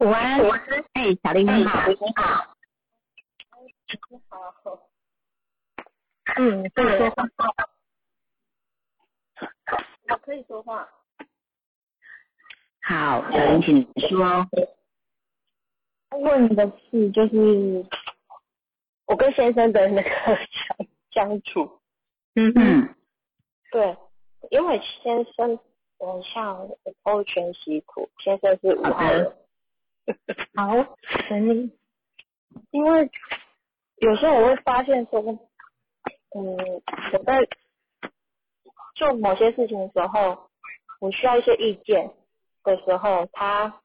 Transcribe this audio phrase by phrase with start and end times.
[0.00, 0.40] 午安，
[0.94, 2.56] 哎，小林你好，你好。
[4.08, 4.88] 你好。
[6.36, 7.24] 嗯，可以说话。
[10.08, 10.88] 我可以说话。
[12.80, 14.48] 好，小林，请说。
[16.12, 17.84] 问的是，就是
[19.04, 20.78] 我跟先生的那个相
[21.10, 21.78] 相处。
[22.36, 22.94] 嗯嗯。
[23.70, 23.98] 对，
[24.50, 25.58] 因为先生，
[25.98, 26.70] 我像
[27.02, 29.36] 欧全习苦，先生是五号人。
[30.54, 30.96] 好，
[31.28, 31.72] 等你。
[32.72, 33.10] 因为
[33.98, 36.56] 有时候我会发现说，嗯，
[37.12, 37.46] 我在
[38.94, 40.50] 做某些事情的时候，
[41.00, 42.12] 我需要一些意见
[42.64, 43.80] 的时候，他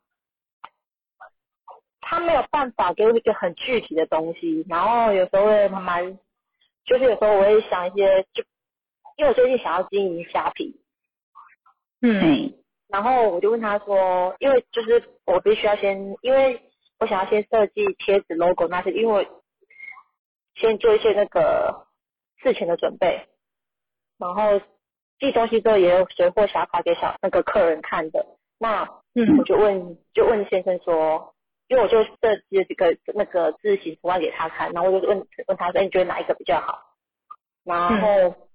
[2.01, 6.17] 他没有办法给我一个很具体的东西，然后有时候会蛮，
[6.85, 8.43] 就是有时候我会想一些，就
[9.17, 10.81] 因为我最近想要经营虾皮，
[12.01, 12.53] 嗯。
[12.87, 16.61] 然后我就问他说，因为就是我必须要先，因为
[16.99, 19.27] 我想要先设计贴纸、logo 那些，因为
[20.53, 21.87] 先做一些那个
[22.37, 23.27] 事前的准备，
[24.19, 24.61] 然后
[25.19, 28.25] 寄东西之后也有随货想发给小那个客人看的。
[28.59, 28.83] 那
[29.15, 31.33] 嗯，我就问就问先生说，
[31.67, 36.79] 因为我就设计了几个那个字形图案给他看，然后我就问问他说，你觉得哪一个比较好？
[37.63, 38.47] 然后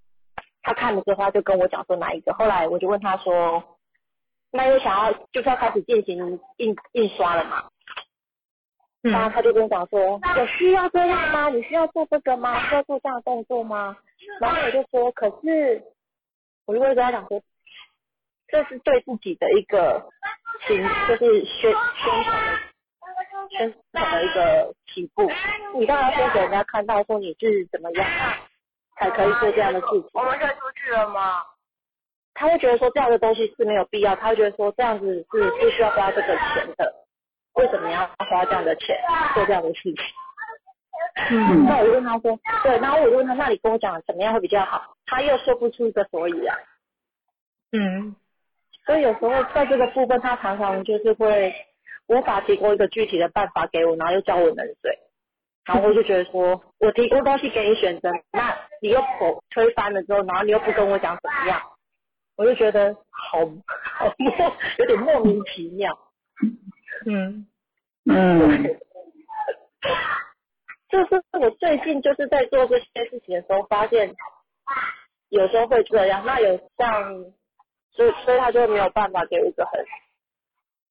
[0.63, 2.33] 他看了之后，他就跟我讲说哪一个。
[2.33, 3.77] 后来我就问他说。
[4.53, 7.65] 那又想要就是要开始进行印印刷了嘛？
[9.03, 11.49] 然后他就跟我讲说，有需要这样吗？
[11.49, 12.69] 你需要做这个吗？
[12.69, 13.97] 需要做这样的动作吗？
[14.41, 15.83] 然后我就说，可是
[16.67, 17.41] 我就会跟他讲说，
[18.49, 20.11] 这是对自己的一个
[20.67, 22.59] 行，就是宣宣传的
[23.57, 25.31] 宣传的一个起步。
[25.79, 28.07] 你当然先给人家看到说你是怎么样，
[28.97, 30.11] 才可以做这样的事情。
[30.13, 31.43] 我们可以出去了吗？
[32.41, 36.95] 他会觉得说这样的东西是没有必要，他会觉得说这样子是不需要花这个钱的，
[37.53, 38.97] 为什么要花这样的钱
[39.35, 39.95] 做这样的事情？
[41.33, 44.97] 嗯， 那我就问他说，对，然后我就问他，那你跟我讲怎么样会比较好？
[45.05, 46.57] 他又说不出一个所以然。
[47.73, 48.17] 嗯，
[48.87, 51.55] 所以有时候在这个部分，他常常就是会
[52.07, 54.99] 无法提供一个具体的办法给我，然后又浇我冷水，
[55.67, 61.61] 然后我就觉得说我提供东西给你选择，那你又否推翻了之后，然后你又不跟我讲怎么样？
[62.41, 63.39] 我就觉得好
[63.99, 64.33] 好莫
[64.79, 65.93] 有点莫名其妙，
[67.05, 67.47] 嗯
[68.07, 68.65] 嗯，
[70.89, 74.15] 就是我最近就是在做这些事情的时候，发现
[75.29, 77.13] 有时候会这样，那有像，
[77.93, 79.85] 所以所以他就没有办法给我一个很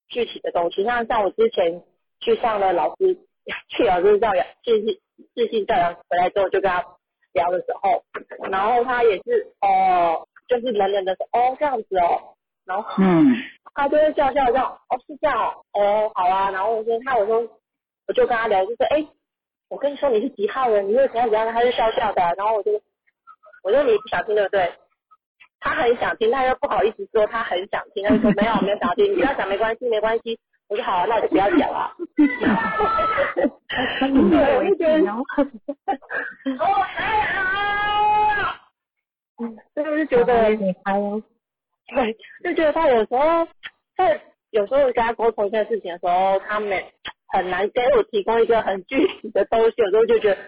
[0.08, 0.84] 具体的东西。
[0.84, 1.82] 像像我之前
[2.20, 3.18] 去上了老师
[3.76, 5.00] 去老师教养自信
[5.34, 6.84] 自信教养回来之后，就跟他
[7.32, 8.04] 聊的时候，
[8.48, 10.28] 然后他也是哦。
[10.50, 12.34] 就是冷冷的说哦这样子哦，
[12.66, 13.34] 然后嗯，
[13.74, 15.54] 他就会笑笑这样哦是这样哦。
[15.74, 17.40] 哦好啊，然后我说那我说
[18.08, 19.06] 我就跟他聊，就说哎
[19.68, 22.72] 我跟你说你是几号人，你会怎样怎样，他就笑笑的，然后我就
[23.62, 24.72] 我说你不想听对不对？
[25.60, 31.92] 他很想听，他又不好意思说他很想听，他就说没有没有想听，你不要讲没关系没关系，我说好啊，那我就不要讲了。
[34.30, 36.64] 对，我就觉得，哦
[36.96, 38.29] 哎呀。
[39.42, 43.48] 嗯，所以我就觉得，对，就觉得他有时候
[43.96, 44.20] 在
[44.50, 46.84] 有时候跟他沟通一件事情的时候，他们
[47.28, 50.38] 很难给我提供一个很具体的东西，有时候就觉得，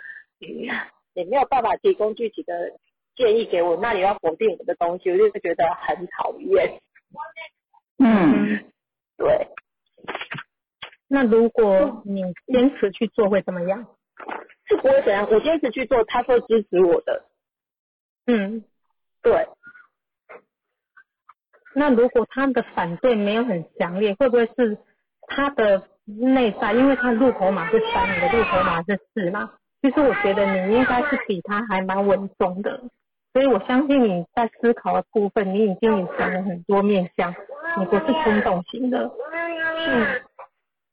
[1.14, 2.78] 你没有办法提供具体的
[3.16, 6.80] 建议给我，那你要否定我的东西，我就觉得很讨厌。
[7.98, 8.64] 嗯，
[9.16, 9.48] 对。
[11.08, 13.86] 那如果你坚持去做会怎么样？
[14.66, 17.24] 是不会怎样，我坚持去做，他会支持我的。
[18.26, 18.64] 嗯。
[19.22, 19.46] 对，
[21.74, 24.76] 那如果他的反对没有很强烈，会不会是
[25.28, 26.72] 他的内在？
[26.72, 29.52] 因为他入口码是三，你的入口码是四嘛？
[29.80, 32.82] 其实我觉得你应该是比他还蛮稳重的，
[33.32, 37.34] 所以我相信你在思考的部分，你已经隐藏了很多面相，
[37.78, 39.10] 你不是冲动型的。
[39.86, 40.20] 嗯，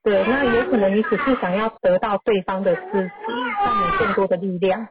[0.03, 3.31] 对，那有可能你只是想要得到对方的支持，
[3.65, 4.87] 让你更多的力量。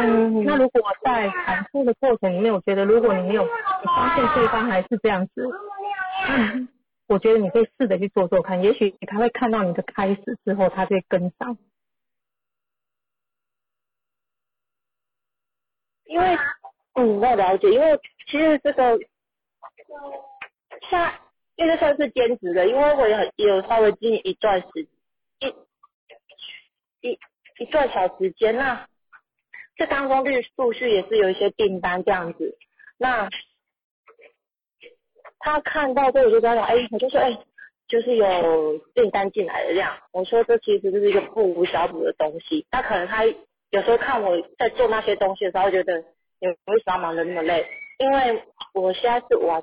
[0.00, 3.44] 嗯，那如果在反复的过程里面，我觉得如果你没有
[3.84, 5.44] 发现对方还是这样子，
[6.28, 6.68] 嗯，
[7.08, 11.58] 我觉得你可以试着去做做看，也许他会看到你的开始之后，他就会跟上。
[16.04, 16.38] 因为，
[16.94, 17.98] 嗯，我了解，因为
[18.30, 18.98] 其实这个，
[20.90, 21.12] 像，
[21.56, 24.88] 因为算是兼职的，因为我有有稍微经营一段时，
[25.40, 27.18] 一，一
[27.58, 28.86] 一段小时间那。
[29.78, 32.58] 这当中陆陆续也是有一些订单这样子，
[32.98, 33.28] 那
[35.38, 37.38] 他看到这我就跟他讲，哎，我就说，哎，
[37.86, 39.96] 就是有订单进来的量。
[40.12, 42.66] 我说这其实就是一个不无小补的东西。
[42.70, 45.98] 他可能他有时候看我在做那些东西的时候，觉得
[46.40, 47.64] 你为什么忙得那么累？
[47.98, 48.42] 因为
[48.74, 49.62] 我现在是玩，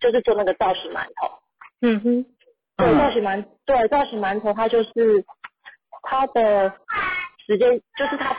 [0.00, 1.38] 就是做那个造型馒头。
[1.82, 2.26] 嗯哼。
[2.76, 5.24] 对，造型馒对造型馒头，它就是
[6.02, 6.72] 它的
[7.46, 8.36] 时间，就是它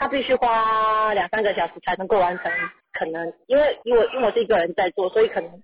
[0.00, 2.50] 它必须花两三个小时才能够完成。
[2.92, 5.62] 可能因为因为因为我是一个人在做，所以可能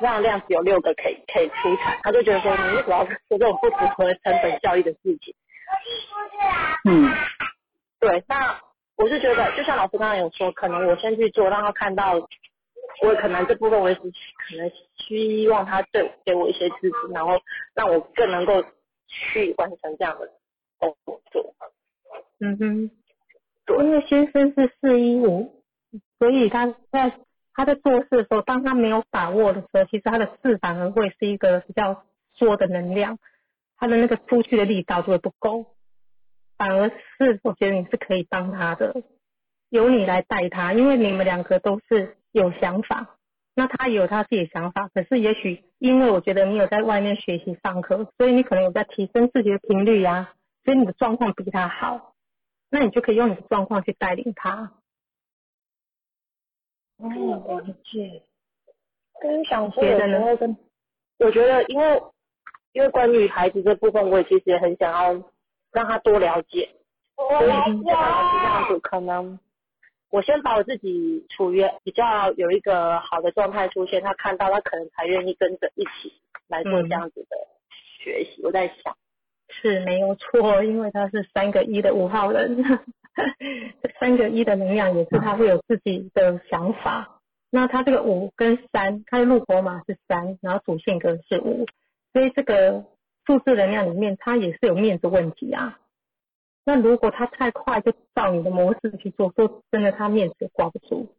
[0.00, 5.34] 让量只有六个可以可以出产，他就觉得说你为什么要做这种不符合成本效益的事情？
[6.84, 7.14] 嗯，
[8.00, 8.60] 对，那
[8.96, 12.14] 我是觉得，就像老师刚刚有说，可能我先去做，让他看到，
[13.02, 17.40] 我可能这部分我也是可能希望他对给我一些支持，然后
[17.74, 18.64] 让我更能够
[19.06, 20.28] 去完成这样的
[20.78, 20.96] 工
[21.30, 21.54] 作。
[22.40, 22.90] 嗯哼，
[23.68, 25.62] 因为先生是四一五。
[26.18, 27.12] 所以他在
[27.52, 33.18] 他在做事的时候，当他没有把握的时候，其实他的事反而会是一个比较缩的能量，
[33.76, 35.66] 他的那个出去的力道就会不够。
[36.56, 39.02] 反而是我觉得你是可以帮他的，
[39.68, 43.16] 由你来带他，因为你们两个都是有想法，
[43.54, 44.88] 那他有他自己的想法。
[44.94, 50.32] 可是也许因为我觉得你有在外面学习上课，所以你可能有在提升自己的频率呀，
[50.64, 52.13] 所以你的状况比他好，
[52.74, 54.72] 那你就可以用你的状况去带领他。
[56.96, 58.24] 哦，理解。
[59.20, 60.56] 跟想说的时候跟，
[61.20, 62.02] 我觉得因为
[62.72, 65.12] 因为关于孩子这部分，我也其实也很想要
[65.70, 66.74] 让他多了解。
[67.14, 67.46] 所以
[67.84, 69.38] 这样子，可能
[70.10, 76.12] 我先把我自己处于比较有一个好的状态出现，他看到他可能才愿意跟着一起
[76.48, 77.36] 来做这样子的
[78.00, 78.42] 学习。
[78.42, 78.96] 我在想，
[79.48, 82.64] 是没有错，因为他是三个一的五号人。
[84.00, 87.20] 三个一的能量也是他会有自己的想法。
[87.50, 91.66] 那他这个五跟三，他的入火码是三，然后主性格是五，
[92.12, 92.84] 所以这个
[93.24, 95.78] 数字能量里面，他也是有面子问题啊。
[96.64, 101.14] 那如果他太快就照你的模式去做，说真的，他面子挂不住。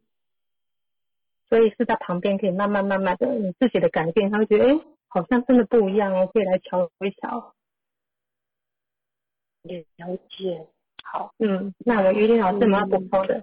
[1.48, 4.78] 所以是在旁边可以慢慢慢慢的你自己的改变，他会觉得哎，
[5.08, 7.54] 好像真的不一样哦，可以来瞧一瞧。
[9.66, 10.66] 了解。
[11.02, 13.42] 好，嗯，那我约定好这么要补充的。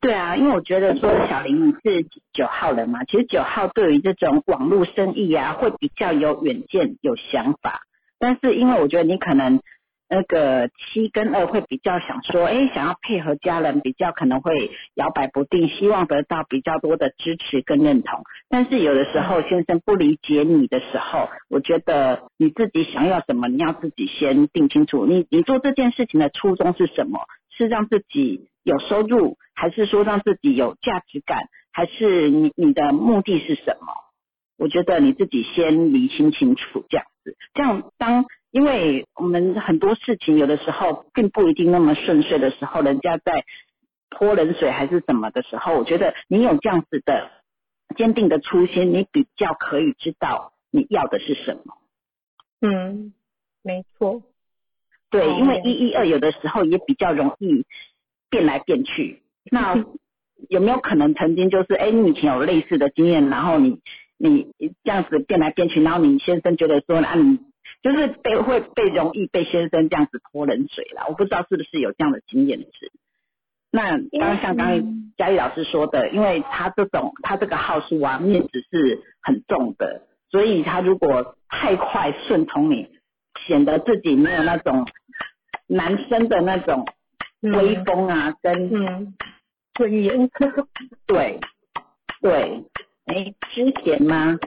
[0.00, 7.82] 对啊，因为我觉得说小林你是九号人嘛，其实九号对于这种网络生意啊，会比较有远见、有想法。
[8.18, 9.60] 但是因为我觉得你可能。
[10.08, 18.22] 那个七跟二会比较想说，哎，想要配合家人，比较可能会摇摆不定，希望得到比较多的支持跟认同。
[18.48, 25.06] 但是有的时候先生不理解你的时候，我觉得你自己想要什么，你要自己先定清楚。
[25.06, 27.18] 你你做这件事情的初衷是什么？
[27.50, 33.88] 是让自己有收入，还是说让自己有价值感，还是你你的目的是什么？
[34.56, 38.24] 我觉得你自己先理清清楚，这样子，这样当。
[38.56, 43.44] 因为我们很多事情有的时候并不一定那么顺遂的时候，人家在
[44.08, 47.30] 泼冷水还是什么的时候，我觉得你有这样子的
[47.98, 51.76] 坚定的初心，你比较可以知道你要的是什么。
[52.62, 53.12] 嗯，
[53.62, 54.22] 没错。
[55.10, 57.66] 对，因为一一二有的时候也比较容易
[58.30, 59.20] 变来变去。
[59.50, 59.84] 那
[60.48, 63.82] 有没有可能曾经就是，哎，你以前有类似的经验，然后你
[64.16, 64.50] 你
[64.82, 67.38] 这样子变来变去，然后你先生觉得说，啊你。
[67.82, 72.92] 就是被会被容易被先生这样子泼冷水啦，我不知道是不是有这样的经验值。
[73.70, 82.88] 那刚刚像刚刚嘉义老师说的，因为他这种他这个号数啊面子是很重的，所以他如果太快顺从你，
[83.46, 84.86] 显得自己没有那种
[85.66, 86.86] 男生的那种
[87.42, 89.14] 威风啊跟
[89.74, 90.30] 尊严。
[91.06, 91.40] 对
[92.22, 92.64] 对，
[93.04, 94.38] 哎，之前吗？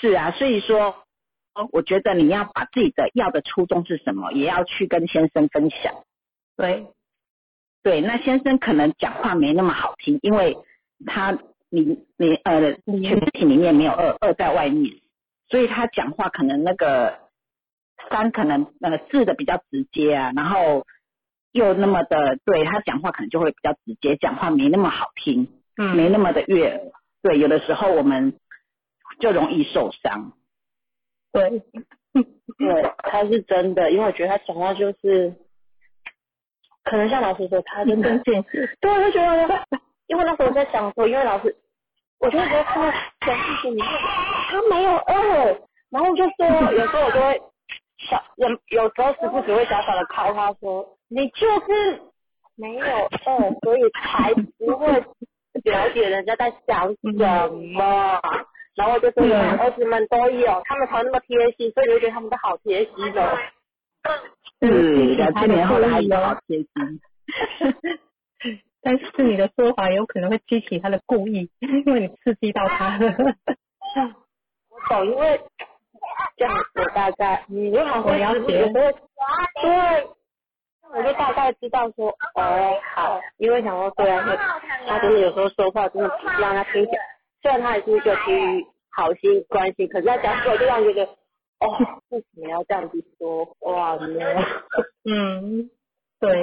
[0.00, 0.94] 是啊，所以说，
[1.72, 5.94] 我觉得你要把自己的要的初衷是什么，也要去跟先生分享。
[6.56, 6.86] 对，
[7.82, 10.58] 对，那先生可能讲话没那么好听，因为
[11.06, 11.38] 他
[11.70, 14.96] 你你呃全体里面没有二二在外面，
[15.48, 17.20] 所以他讲话可能那个
[18.10, 20.84] 三可能那个字的比较直接啊，然后
[21.52, 25.48] 又那么的对他讲话可能就会比较直接，讲话没那么好听，
[25.78, 26.80] 嗯，没那么的悦耳。
[27.22, 28.34] 对，有的时候我们。
[29.18, 30.32] 就容易受伤，
[31.32, 31.62] 对，
[32.58, 35.34] 对，他是真的，因为我觉得他讲话就是，
[36.84, 39.66] 可能像老师说，他真的见识，对，我就觉得，
[40.06, 41.56] 因为那时候我在想说，因为老师，
[42.18, 43.86] 我就觉得他讲事情里面
[44.48, 47.42] 他没有二，然后就说，有时候我就会
[48.08, 52.02] 小，有有时候时不时会小小的考他说，你就是
[52.54, 55.04] 没有二，所以才不会。
[55.64, 56.98] 了解人家在想什
[57.48, 58.20] 么。
[58.76, 63.38] 然后就说，儿子们都有，他们才那么贴心，所以就觉得他们都好贴心的。
[64.60, 66.68] 嗯，两千年后的孩子好贴心。
[68.82, 73.14] 但是你的说法有可能会激起他的故意， 因为你刺激到他了。
[74.68, 75.40] 我懂，因为
[76.36, 78.70] 这样子大概，你就好了解。
[78.72, 80.08] 对，
[80.94, 84.22] 我就大概知道说，哦，好，因为想说，虽然
[84.86, 87.15] 他真的有时候说话真的让他听起来。
[87.42, 91.12] 虽然他也是一个基于好心关心，可是他讲出来就让人觉得，
[91.60, 93.44] 哦，为什么要这样子说？
[93.60, 94.20] 话呢？
[95.04, 95.70] 嗯，
[96.20, 96.42] 对。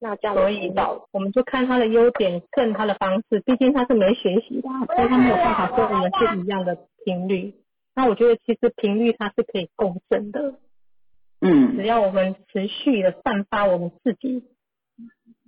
[0.00, 0.72] 那这样所以，
[1.10, 3.40] 我们就看他的优点，跟他的方式。
[3.40, 7.54] 毕竟他是没学习的，所以他没有办法跟我们是一样的频率。
[7.96, 10.54] 那我觉得其实频率它是可以共振的。
[11.40, 11.76] 嗯。
[11.76, 14.44] 只要我们持续的散发我们自己，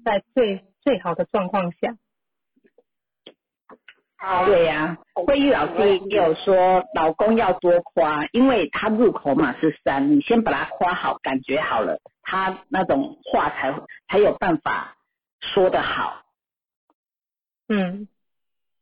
[0.05, 1.97] 在最最好的状况下。
[4.45, 13.75] 对呀，慧玉老师也有说，老公要多夸，因为他入口嘛是三，你先把他夸好，感觉好了，他那种话才
[14.09, 14.97] 才有办法
[15.41, 16.23] 说得好。
[17.69, 18.09] 嗯，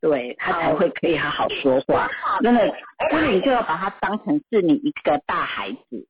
[0.01, 2.09] 对他才会可以好好说话，
[2.43, 2.75] 真的，
[3.11, 6.09] 所以你就要把他当成是你一个大孩子。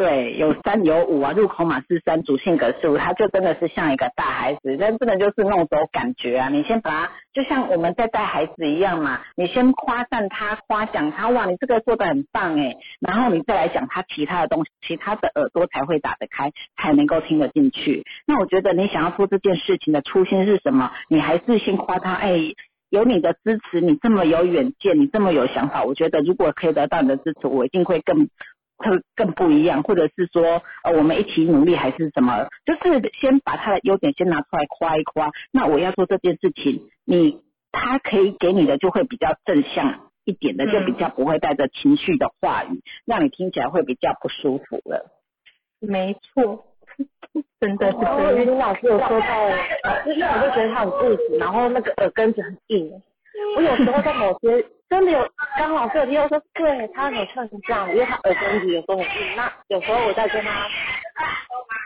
[0.00, 6.48] 对，有三有五啊，入口码是三，主性格是五，他就真的是像一个大孩子，但不能就是弄走感觉啊。
[6.48, 18.06] 你先把他，就像我们在带孩子一样嘛，你先夸赞他，夸奖他，哇，你这个做的很棒哎，然后你再来讲他其他的东西，其他的耳朵才会打得开，才能够听得进去。
[18.26, 20.90] 那我觉得你想要做这件事情的初心是什么？
[21.10, 22.54] 你还是先夸他，哎，
[22.88, 28.30] 有你的支持，你这么有远见，你这么有想法，我觉得如果可以得到你的支持，我一定会更。
[28.80, 32.48] 会更不一样，或者是说，呃，我们一起努力还是什么？
[32.64, 35.30] 就是先把他的优点先拿出来夸一夸。
[35.52, 45.10] 那我要做这件事情，你他可以给你的就会比较正向一点的，就比较不会带着情绪的话语，让你听起来会比较不舒服了。
[45.78, 46.64] 没错，
[47.60, 47.98] 真的是。
[47.98, 49.50] 然后于林老师有说到，
[50.06, 53.02] 就是我就觉得他很固执，然后那个耳根子很硬。
[53.56, 54.66] 我有时候在某些。
[54.90, 59.36] 真的有，刚好是有说，对他有像是这样，因为他耳根子有时候很硬。
[59.36, 60.66] 那有时候我在跟他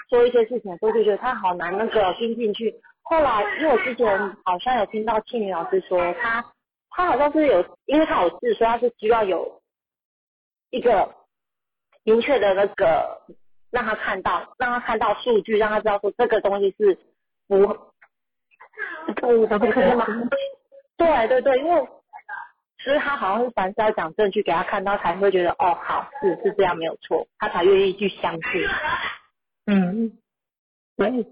[0.09, 2.75] 说一些事情的时候，就觉得他好难那个听进去。
[3.03, 6.43] 后来，因为我之前好像有听到庆女老师说，他
[6.89, 9.61] 他好像是有，因为他有事，所以他是希望有
[10.71, 11.15] 一个
[12.05, 13.21] 明确的那个
[13.71, 16.99] 让他看到，让他看到数据，让他知道说这个东西是
[17.47, 17.67] 不
[19.17, 20.07] 不不可能吗？
[20.97, 21.87] 对对对，因为。
[22.77, 28.43] 其实他好像是凡事要讲证据给他看到，才会觉得哦，好是是这样没有错，他才愿意去相信。
[29.65, 30.19] 嗯，
[30.95, 31.25] 对，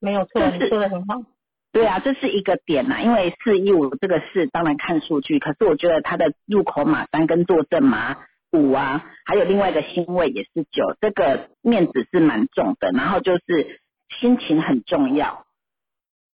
[0.00, 1.22] 没有错，你说的很好。
[1.70, 8.16] 对啊，这是一个点呐，因为四一五这个是当然看数据，可是我觉得他的入口码三跟坐镇码
[8.50, 13.80] 五啊，还有另外一个星位也是九，这个面子是蛮重的，然后就是
[14.18, 15.46] 心情很重要，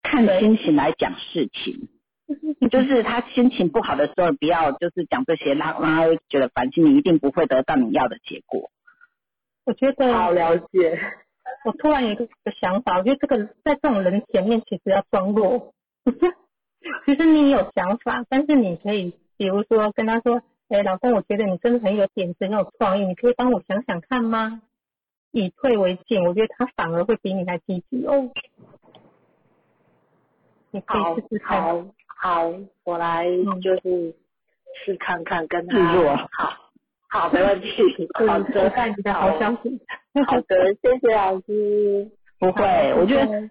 [0.05, 1.89] 看心情来讲事情。
[2.71, 8.71] 就是他心情不好的时候，不要就是讲这些，让让他觉得烦心，你一定不会得到你要的结果。
[9.65, 11.01] 我觉得好了解。
[11.65, 12.29] 我突然有一个
[12.61, 15.75] 想法，我觉得这个在这种人前面其实要装弱。
[17.05, 24.63] 其实你有想法，但是你可以比如说跟他说：“哎，老公，我觉得你真的很有点子，很有创意，你可以帮我想想看吗？”
[25.33, 28.31] 以退为进，我觉得他反而会比你还积极哦。
[30.71, 31.91] 你可以试试看。
[32.23, 32.53] 好，
[32.85, 33.25] 我来
[33.63, 34.15] 就是
[34.85, 35.79] 试看看跟他。
[36.33, 36.53] 好，
[37.09, 37.71] 好，没问题。
[38.29, 39.81] 好的，看你的好消息。
[40.27, 42.11] 好的，谢谢老师。
[42.39, 43.49] 不会，我觉得，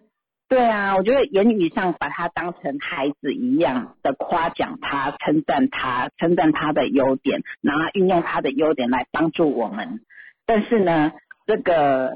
[0.47, 10.01] 对啊，我觉得言语上把他当成孩子一样的夸奖他、称赞他、称赞他的优点，然后运用他的优点来帮助我们。
[10.45, 11.13] 但是呢，
[11.47, 12.11] 这个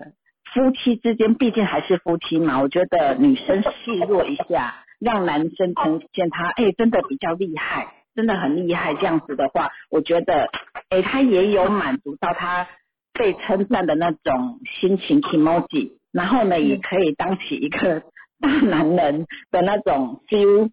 [0.53, 3.71] 夫妻之间毕竟还是夫妻嘛，我觉得女生示
[4.07, 4.82] 弱一下。
[5.03, 8.93] 让男生呈现他，哎，真的比较厉害，真的很厉害。
[8.93, 10.49] 这样子的话，我觉得，
[10.89, 12.67] 哎，他也有满足到他
[13.13, 18.03] 被称赞的那种心情 emoji，然后呢，也可以当起一个
[18.39, 20.69] 大男人的那种 feel。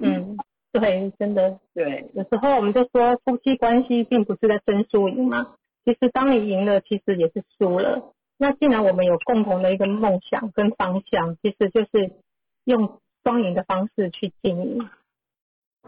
[0.00, 0.36] 嗯，
[0.72, 2.10] 对，真的，对。
[2.14, 5.54] 有时候我们就说，夫妻关系并不是在争输赢嘛。
[5.84, 8.14] 其实当你赢了，其实也是输了。
[8.38, 12.10] 那既然我们有共同的一个梦想跟方向，其实就是
[12.64, 12.98] 用。
[13.22, 14.90] 双赢的方式去经营，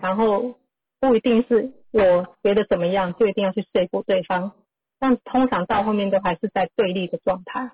[0.00, 0.58] 然后
[1.00, 4.52] 不一定是我觉得怎么样就一定要去说服对方，
[4.98, 7.70] 但通常到后面都还是在对立的状态。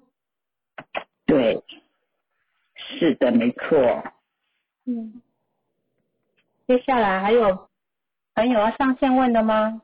[1.27, 1.63] 对，
[2.75, 4.03] 是的，没错。
[4.87, 5.23] 嗯，
[6.67, 7.69] 接下来还有
[8.35, 9.83] 朋友要上线问的吗？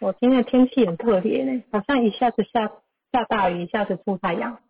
[0.00, 2.72] 我今天的天气很特别呢，好像一下子下
[3.12, 4.60] 下大雨，一下子出太阳。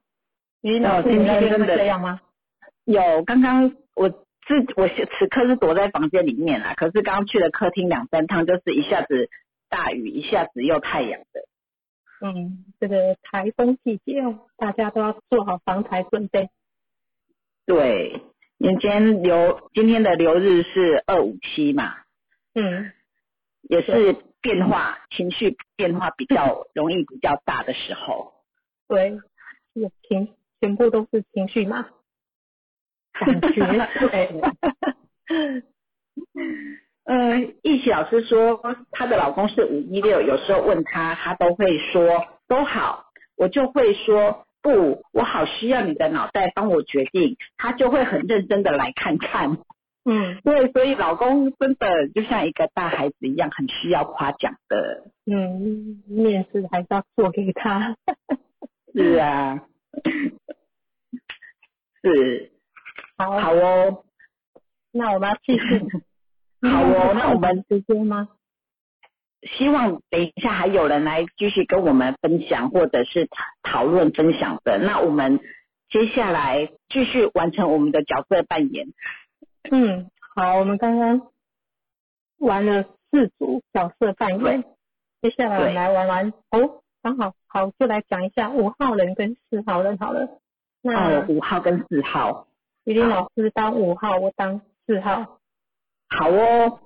[0.60, 2.20] 你老师今你那边会天真的这样吗？
[2.84, 4.18] 有，刚刚我自
[4.76, 9.28] 我是此刻是躲在房间里面啦，可是刚刚去了客厅两三趟，就是一下子
[9.68, 11.44] 大雨，一下子又太阳的。
[12.20, 16.50] 嗯，这个台风季节哦，大家都要做好防台准备。
[17.66, 18.20] 对，
[18.58, 21.94] 因为今天流今天的流日是二五七嘛，
[22.54, 22.92] 嗯，
[23.62, 28.32] 也是变化情绪变化比较容易比较大的时候。
[28.88, 29.18] 对，
[29.74, 31.88] 这个情全部都是情绪嘛，
[33.12, 34.42] 感觉 对。
[37.04, 49.58] 呃，易喜老师说她的老公是五一六，有时候问他，他都会说都好，我就会说不，我好需要你的脑袋帮我决定，他就会很认真的来看看。
[50.04, 55.04] 嗯 对，所以老公真的就像一个大孩子一样，很需要夸奖的。
[55.26, 57.96] 嗯，面试还是要做给他。
[58.94, 59.64] 是啊，
[62.02, 62.52] 是，
[63.30, 64.04] 好，好哦，
[64.90, 65.80] 那我们要继续。
[66.68, 68.28] 好哦，那我们直接吗？
[69.42, 74.78] 希望等一下还有人来继续跟我们分享，或者是讨讨论分享的。
[74.78, 75.40] 那我们
[75.88, 78.88] 接下来继续完成我们的角色扮演。
[79.70, 81.32] 嗯，好，我们刚刚
[82.38, 84.62] 玩了四组角色扮演，
[85.20, 90.26] 接下来我们来玩玩哦，刚好好就来讲一下五号人跟四号人好了。
[90.26, 90.38] 哦
[90.82, 92.46] 那，五号跟四号，
[92.84, 95.38] 于林老师当五号，我当四号。
[96.08, 96.80] 好哦。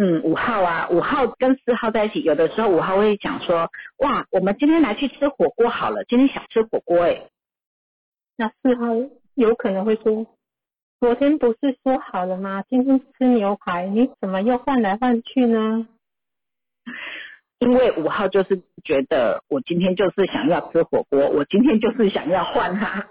[0.00, 7.26] 嗯，五号啊，五号跟四号在一起，有的时候五号会讲说，哇，我们今天来去吃火锅好了，今天想吃火锅哎。
[8.36, 8.94] 那四号
[9.34, 10.24] 有可能会说，
[11.00, 12.62] 昨天不是说好了吗？
[12.68, 15.88] 今天吃牛排，你怎么又换来换去呢？
[17.58, 23.08] 因为五号就是觉得我今天就是想要吃火锅，我今天就是想要换它。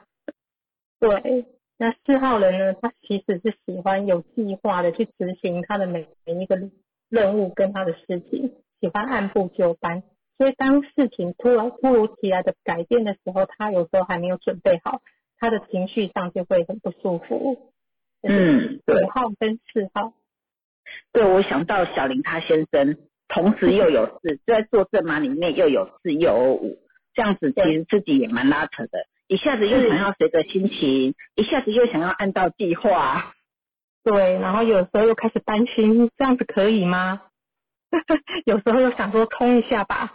[1.02, 1.46] 对，
[1.78, 2.74] 那四号人呢？
[2.82, 6.60] 他其实是喜欢有计划的去执行他的每每一个
[7.10, 10.04] 任务跟他的事情，喜欢按部就班。
[10.38, 15.02] 所以当事情突然突如其来的改变的时候，他有时候还没有准备好，
[15.40, 17.72] 他的情绪上就会很不舒服。
[18.22, 20.14] 嗯，对五号跟四号，
[21.12, 26.80] 对，我想到小林他先生，同时又有四，在做正马里面又有四又有五，
[27.14, 33.34] 这样子其实自己也蛮拉扯的，一下子又想要随着心情，一下子又想要按照计划。
[34.04, 37.24] 对，然后有时候又开始担心，这样子可以吗？
[38.46, 40.14] 有时候又想说冲一下吧，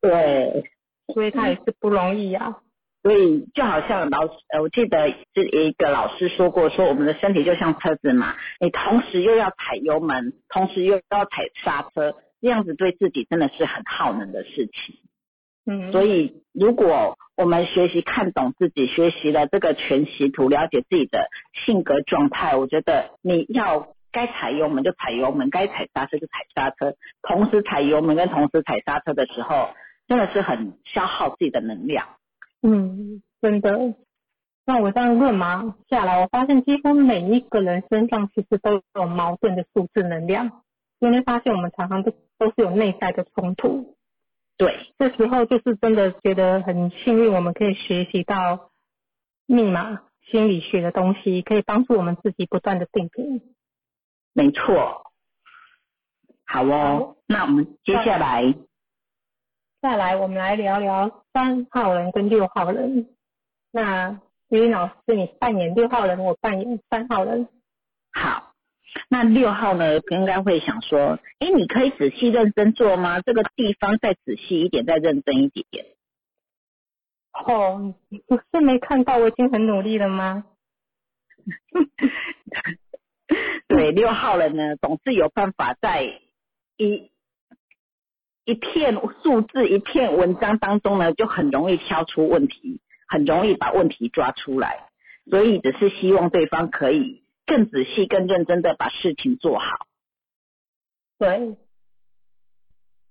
[0.00, 0.64] 对，
[1.14, 2.58] 所以他也是不容易啊。
[3.02, 14.98] 所以就好像老师，呃，我记得是一个老师说过，说我们的身体就像车子嘛，你同时又要踩油门，同时又要踩刹车，这样子对自己真的是很耗能的事情。
[15.70, 21.28] 嗯，所以，如果我们学习看懂自己，学习了这个全息图，了解自己的
[21.66, 26.94] 性格状态，我觉得你要该踩油门就踩油门，该踩刹车就踩刹车。
[27.20, 29.68] 同时踩油门跟同时踩刹车的时候，
[30.08, 32.06] 真的是很消耗自己的能量。
[32.62, 33.94] 嗯，真的。
[34.64, 40.62] 那我这样论嘛下来，我发现几乎每一个人身上其实都有矛盾的数字能量。
[41.00, 43.97] 因为发现我们常常都都是有内在的冲突，
[44.58, 48.70] 对，这时候就是真的觉得很幸运，我们可以学习到
[49.46, 53.54] 密码心理学的东西，可以帮助我们自己不断的定频。
[54.34, 55.04] 没错。
[56.44, 58.54] 好哦，那我们接下来，
[59.80, 63.08] 再来，我们来聊聊三号人跟六号人。
[63.70, 67.48] 那于林老师，你扮演六号人，我扮演三号人。
[68.12, 68.47] 好，
[69.08, 73.20] 那六号呢，应该会想说，哎，你可以仔细认真做吗？
[73.20, 75.86] 这个地方再仔细一点，再认真一点点。
[77.32, 80.44] 哦，你不是没看到我已经很努力了吗？
[83.68, 86.20] 对，六号人呢，总是有办法在
[86.76, 87.10] 一
[88.44, 94.88] 一片数字、一片文章当中呢，就很容易挑出问题，很容易把问题抓出来。
[95.30, 99.86] 所以只是希望对方可以更仔细、更认真的把事情做好。
[101.18, 101.56] 对。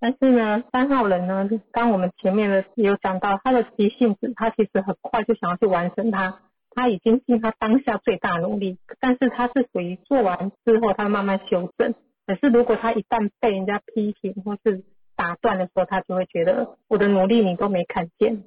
[0.00, 11.94] 但是呢，三号人呢，刚我们前面的有讲到，他的急性子，他其实很快就想要去完成他，他已经尽他当下最大努力，但是他是属于做完之后，他慢慢修正。
[12.28, 14.84] 可是如果他一旦被人家批评或是
[15.16, 18.44] 打断的时候，他就会觉得我的努力你都没看见，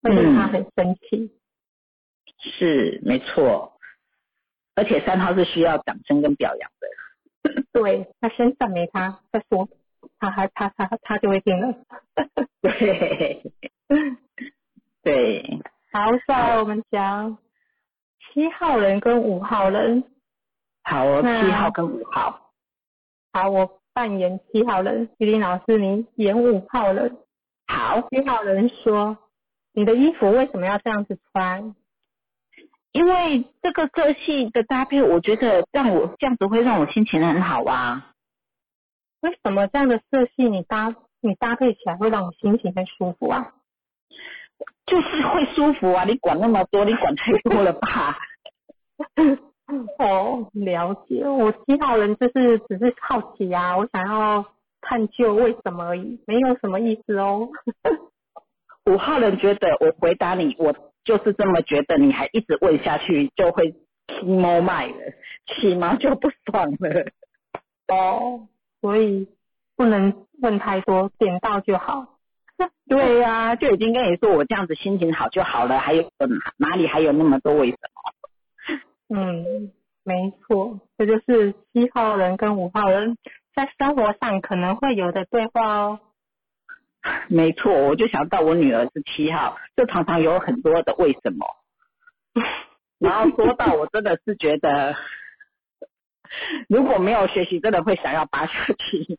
[0.00, 1.32] 会令他很生气。
[2.38, 3.77] 是，没错。
[4.78, 7.62] 而且三号是需要掌声跟表扬的。
[7.72, 9.68] 对，他先赞美他，再说
[10.20, 11.74] 他还他他他就会听了。
[12.62, 13.42] 对，
[15.02, 15.60] 对，
[15.90, 17.38] 好，下来我们讲
[18.20, 20.04] 七号人跟五号人。
[20.84, 22.52] 好哦，七号跟五号。
[23.32, 27.18] 好，我扮演七号人，玉林老师你演五号人。
[27.66, 29.18] 好，七号人说
[29.74, 31.74] ：“你的衣服为什么要这样子穿？
[32.98, 38.10] 因为这个色系的搭配，我觉得让我这样子会让我心情很好啊。
[39.20, 43.52] 为什么这样的色系你搭你搭配起来会让我心情很舒服啊？
[44.84, 46.02] 就是会舒服啊！
[46.02, 48.18] 你管那么多，你管太多了吧？
[50.00, 51.24] 哦，了解。
[51.24, 54.44] 我七号人就是只是好奇啊，我想要
[54.80, 57.48] 探究为什么而已，没有什么意思哦。
[58.90, 60.74] 五号人觉得我回答你，我
[61.08, 64.94] 就是这么觉得，你还一直问下去，就会起毛卖了，
[65.46, 67.06] 起毛就不爽了。
[67.88, 68.46] 哦，
[68.82, 69.26] 所以
[69.74, 72.18] 不能问太多，点到就好。
[72.86, 77.78] 对呀、就已经跟你说我这样子心情好就好了，还有哪哪里还有那么多为什
[79.08, 79.18] 么？
[79.18, 79.72] 嗯，
[80.04, 83.16] 没错，这就是七号人跟五号人
[83.54, 86.00] 在生活上可能会有的对话哦。
[87.28, 91.46] 没错，我就想到我女儿是七号，就常常有很多的为什么。
[92.98, 94.96] 然后说到我真的是觉得，
[96.68, 99.18] 如果没有学习，真的会想要拔下去。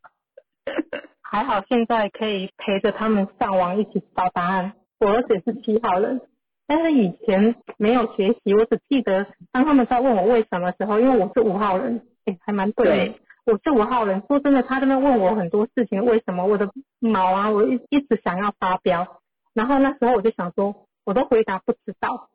[1.21, 4.73] 还好现在可以陪着他们上网一起找答案。
[4.99, 6.19] 我儿子也是七号人，
[6.67, 12.95] 但是以前没有学习，我只记得当他们在问我为什么的时候，因为我是五号人，哎、还蛮对的。
[12.95, 19.21] 对我是五号人，说真的，他这边问我很多事情，为什么我的毛啊，我一一直想要发飙，
[19.55, 22.29] 然后那时候我就想说，我都回答不知道，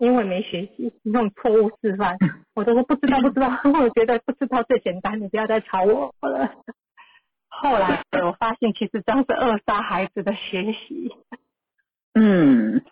[0.00, 2.18] 因为没学习，那种错误示范，
[2.54, 3.48] 我都说不知道不知道，
[3.80, 6.52] 我觉得不知道最简单，你不要再吵我了。
[7.48, 11.16] 后来我发现，其实这样是扼杀孩子的学习。
[12.12, 12.82] 嗯，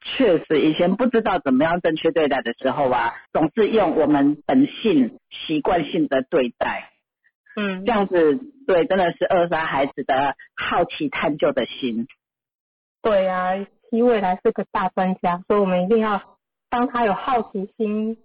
[0.00, 6.90] 确实，以前不知道怎么样正确对待的时候啊，总是用我们本性、习惯性的对待，
[7.56, 12.06] 嗯这，样子对，真的是扼杀孩子的好奇探究的心。
[13.02, 13.52] 对啊，
[13.90, 18.18] 其未来是个大专家，所以我们一定要当他有好奇心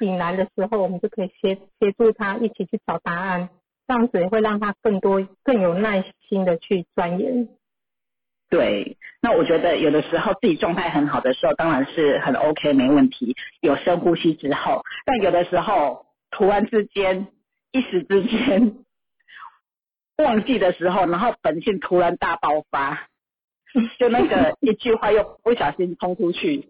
[0.00, 3.48] 引来的时候，我们就可以协协助他一起去找答案，
[3.88, 7.48] 这样子也会让他更多更有耐心的去钻研。
[8.50, 17.28] 对，那我觉得有的时候自己状态很好的时候，当然是很 OK 没问题，有深呼吸之后，但有的时候突然之间
[17.70, 18.74] 一时之间
[20.18, 23.06] 忘记的时候，然后本性突然大爆发，
[24.00, 26.68] 就那个一句话又不小心冲出去，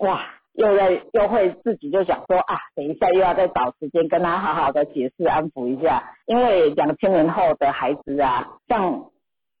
[0.00, 9.11] 哇，又在又会自己就想说啊，等一下又要再找时间跟他好好的解释安抚一下，因为两千年后的孩子啊，像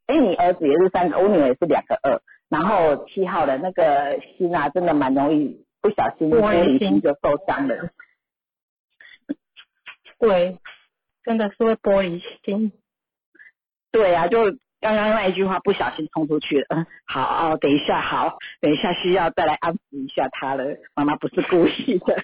[0.06, 7.90] 哎，你儿子也是三个，我女儿也是两个二，然后七号的那个心啊，真的蛮容易不小心玻璃心就受伤了。
[10.18, 10.58] 对，
[11.24, 12.72] 真的是会玻璃心。
[13.90, 16.66] 对啊，就刚刚那一句话不小心冲出去了。
[16.74, 20.64] 嗯，好哦，等一下，好，等一下需要再来安抚一下他了。
[20.94, 22.16] 妈妈不是故意的。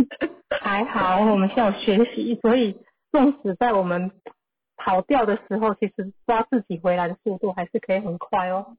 [0.60, 2.76] 还好我们现在有学习，所以
[3.12, 4.10] 纵使在我们
[4.86, 8.76] 跑掉的时候，其实抓自己回来的速度还是可以很快哦。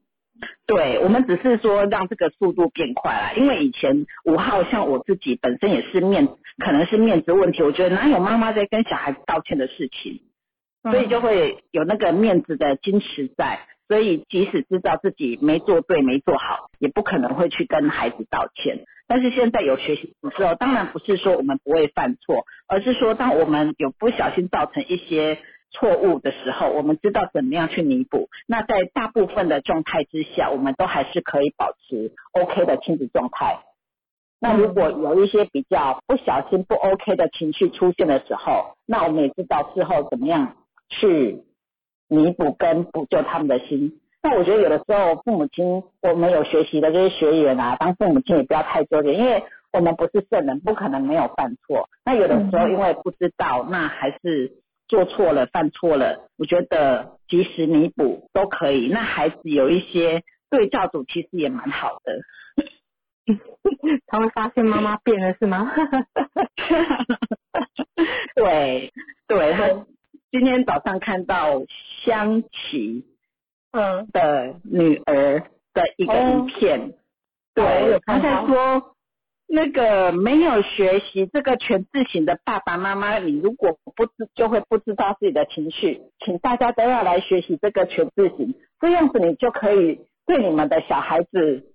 [0.66, 6.26] 对，我们只是说让这个速度变快啦，因为以前五号像我自己本身也是面，
[6.64, 10.22] 可能是面子问题，我觉得哪有妈妈在跟小孩子道歉的事情，
[10.90, 18.86] 所以就会有那个面子的矜持在，所以即使知道自己没做对、没做好，也不可能会去跟孩子道歉。
[19.06, 25.38] 但是现在有学习之后，当然不是说我们不会犯错，而是说当我们有不小心造成一些
[25.70, 28.28] 错误的时候，我们知道怎么样去弥补。
[28.46, 33.60] 那在大部分的状态之下，我们都还是可以保持 OK 的亲子状态。
[34.40, 40.56] 那如果有一些比较不小心不 OK 的情绪出现的时候，那我们也知道事后怎么样
[40.88, 41.42] 去
[42.08, 44.00] 弥补跟补救他们的心。
[44.22, 51.88] 那我觉得有的时候父母亲，我们有学习的这些学员啊，当父母亲也不要太纠结，因为我们不是圣人，不可能没有犯错。
[52.04, 54.52] 那有的时候因为不知道，那还是
[54.88, 58.88] 做错了、犯错了，我觉得及时弥补都可以。
[58.88, 62.20] 那孩子有一些对照组，其实也蛮好的。
[64.06, 65.70] 他会发现妈妈变了是吗？
[68.34, 68.92] 对
[69.26, 69.68] 对，他
[70.30, 71.62] 今天早上看到
[72.04, 73.04] 香琪
[73.72, 75.40] 嗯，的女儿
[75.74, 76.92] 的一个哦影片，哦
[77.54, 78.94] 对，他在说，
[79.50, 91.72] 那个没有学习这个全字型的爸爸妈妈，你如果不知就会不知道自己的情绪，请大家都要来学习这个全字型，这样子你就可以对你们的小孩子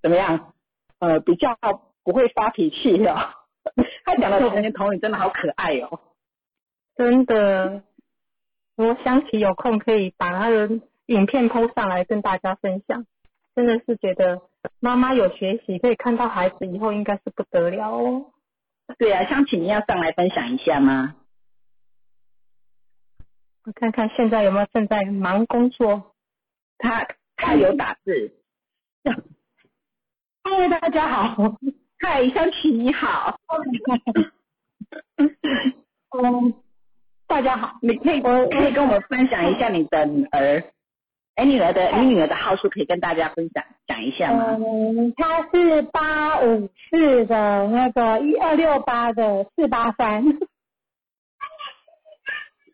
[0.00, 0.54] 怎么样？
[1.00, 1.58] 呃，比较
[2.04, 3.16] 不会发脾气哦。
[4.04, 5.98] 他讲的童年童语真的好可爱哦，
[6.94, 7.82] 真的，
[8.76, 10.70] 我想起有空可以把他的
[11.06, 13.04] 影片 PO 上来跟大家分享，
[13.56, 14.40] 真的是觉得。
[14.80, 18.32] 妈妈有学习，可以看到孩子以后应该是不得了哦。
[18.98, 21.16] 对啊，想请你要上来分享一下吗？
[23.64, 26.14] 我看看现在有没有正在忙工作。
[26.78, 28.32] 他他有打字。
[30.44, 31.56] 嗨，大家好。
[31.98, 33.40] 嗨，香琪你好。
[35.16, 36.54] 嗯，
[37.26, 37.78] 大家好。
[37.82, 40.62] 你可以可以跟我们分享一下你的女儿。
[41.36, 44.56] 哎，女儿的，你女儿的号数可以跟大家分享讲一下吗？
[44.58, 50.24] 嗯，她是八五四的那个一二六八的四八三。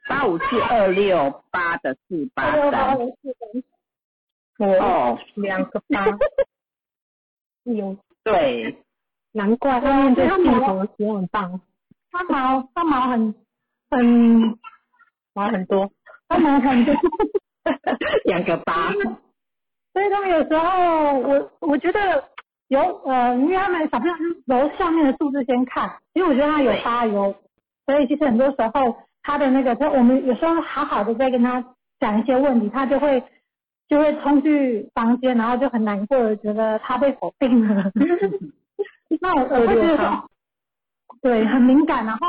[0.09, 2.99] 八五四二六八的四八三。
[4.59, 6.07] 哦，两个八。
[7.65, 7.97] 有。
[8.23, 8.77] 对。
[9.33, 11.61] 难怪他面对镜头时很棒。
[12.13, 13.35] 他毛，他毛很
[13.91, 14.59] 很
[15.33, 15.91] 毛很多，
[16.29, 16.95] 他毛很多。
[18.25, 18.93] 两个八，
[19.93, 22.25] 所以他们有时候，我我觉得
[22.69, 27.35] 有呃，因为他们小朋友是由上面的数字先看，因为我觉得他有八有，
[27.87, 31.65] 所以其实很多时候他的那个，他我们有时候好好的在跟他
[32.01, 33.23] 讲一些问题，他就会
[33.89, 37.91] 就会冲去房间，然后就很难过的觉得他被否定了。
[39.21, 40.23] 那我我会觉得，
[41.21, 42.27] 对，很敏感，然后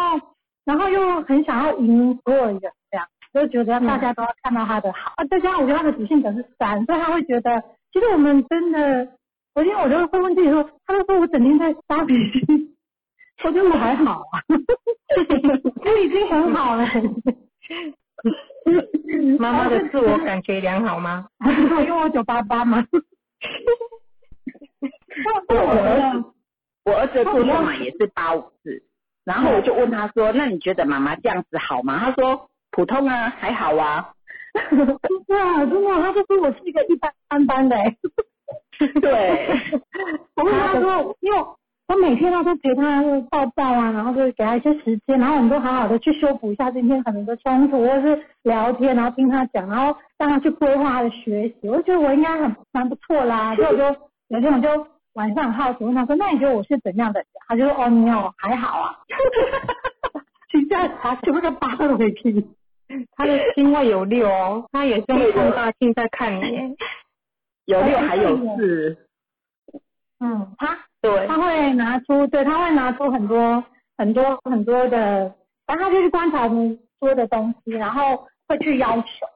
[0.66, 3.08] 然后又很想要赢所有人这样。
[3.34, 9.08] 就觉得大家都要看到他的好啊，再加上我觉得他的主性本是三，所以他会觉得，其实我们真的，
[9.56, 12.76] 我因为我就会问自己说，他就说我整天在发脾气，
[13.44, 14.40] 我觉得我还好啊，
[15.84, 16.86] 我已经很好了。
[19.40, 21.28] 妈妈的自我感觉良好吗？
[21.46, 22.86] 因为我九八八吗？
[25.50, 26.24] 我儿子，
[26.86, 28.84] 我儿子的座号码也是八五四，
[29.26, 32.00] 然后我就问他说，那你觉得妈妈这样子好吗？
[32.00, 32.48] 他说。
[32.74, 34.10] 普通啊，还好啊。
[35.28, 37.76] 对啊，真的，他就说我是一个一般般般的。
[39.02, 39.48] 对。
[40.36, 41.40] 我跟他说，因为
[41.88, 51.70] 我每天他都陪他抱抱啊，然后就给他一些时间，然后我们都好好的去修补一下今天可能的冲突，或者是聊天，然后听他讲，然后让他去规划他的学习。
[51.70, 53.84] 我就觉得我应该很蛮不错啦，所以我就
[54.30, 57.24] 有天我就晚上好奇问他说，那你觉得我是怎样的？
[57.48, 58.96] 他就说哦，你有还好啊。
[60.52, 62.48] 现在他就那个八的回去。
[63.16, 66.76] 他的星位有六哦，他也是用放大镜在看你。
[67.66, 68.98] 有六还有四。
[70.20, 73.64] 嗯，他对，他会拿出，对，他会拿出很多
[73.98, 79.28] 很多很多的，然后他就去观察你说的东西，然后会去要求。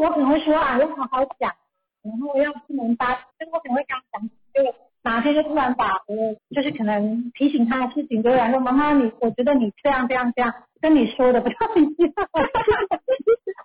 [0.00, 1.54] 我可能会说啊，要好好讲，
[2.02, 4.22] 然后要不能搭，就我可能会刚讲，
[4.52, 4.62] 就
[5.04, 6.16] 哪天就突然把我
[6.54, 10.52] 就是可能提醒他的事情，就然说妈妈你，我觉得你这样这样这样。
[10.80, 12.12] 跟你说的不太一样，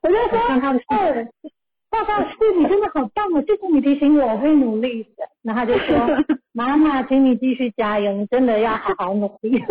[0.04, 0.38] 我就说，
[0.88, 1.28] 对，
[1.89, 5.28] 爸爸是你真的好棒哦，谢谢你提醒我，我会努力的。
[5.41, 6.08] 然后他就说，
[6.54, 9.60] 妈妈，请你继续加油，你真的要好好努力。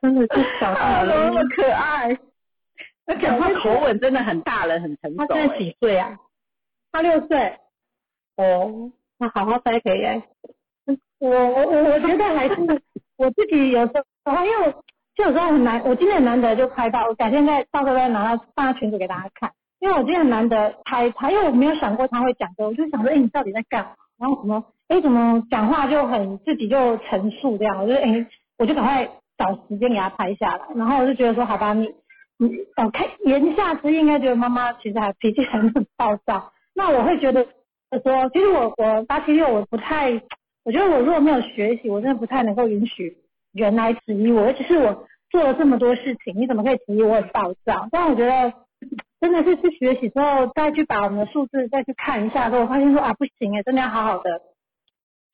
[0.00, 2.18] 真的是小孩那么可爱，
[3.06, 5.16] 那讲话口吻真的很大人，很成熟。
[5.18, 6.18] 他现在几岁啊？
[6.90, 7.58] 他六岁。
[8.36, 8.90] 哦，
[9.22, 10.22] 那好好栽培耶。
[11.20, 12.54] 我我我我觉得还是
[13.16, 14.84] 我自己有时候，然后因为我。
[15.14, 19.52] 就有时候很难，我今天很难得就拍到，我改天再到时候再拿到放在群组给大家看。
[19.78, 23.90] 因为我今天很难得拍他，因为我没有想过他会讲的，我就想说，哎，你到底在干嘛？
[24.18, 29.06] 然后什么，哎，怎么讲话就很自己就陈述这样，我就哎，我就赶快
[29.36, 30.60] 找时间给他拍下来。
[30.76, 31.94] 然后我就觉得说，好吧，你
[32.38, 36.50] 你哦，看言下之意应该觉得妈妈其实还脾气很暴躁。
[36.74, 37.46] 那我会觉得
[38.00, 40.12] 说，其实我我八七六我不太，
[40.64, 43.18] 我觉得我如果没有学习，我真的不太能够允许。
[43.52, 47.86] 人来质疑我，尤其是我做了这么多事情，你怎么可以质疑我很暴躁？
[47.90, 48.50] 但我觉得
[49.20, 54.40] 真的是去学习之后，再去把我们的数字再去看一下，之后发现说啊不行哎，真的要好好的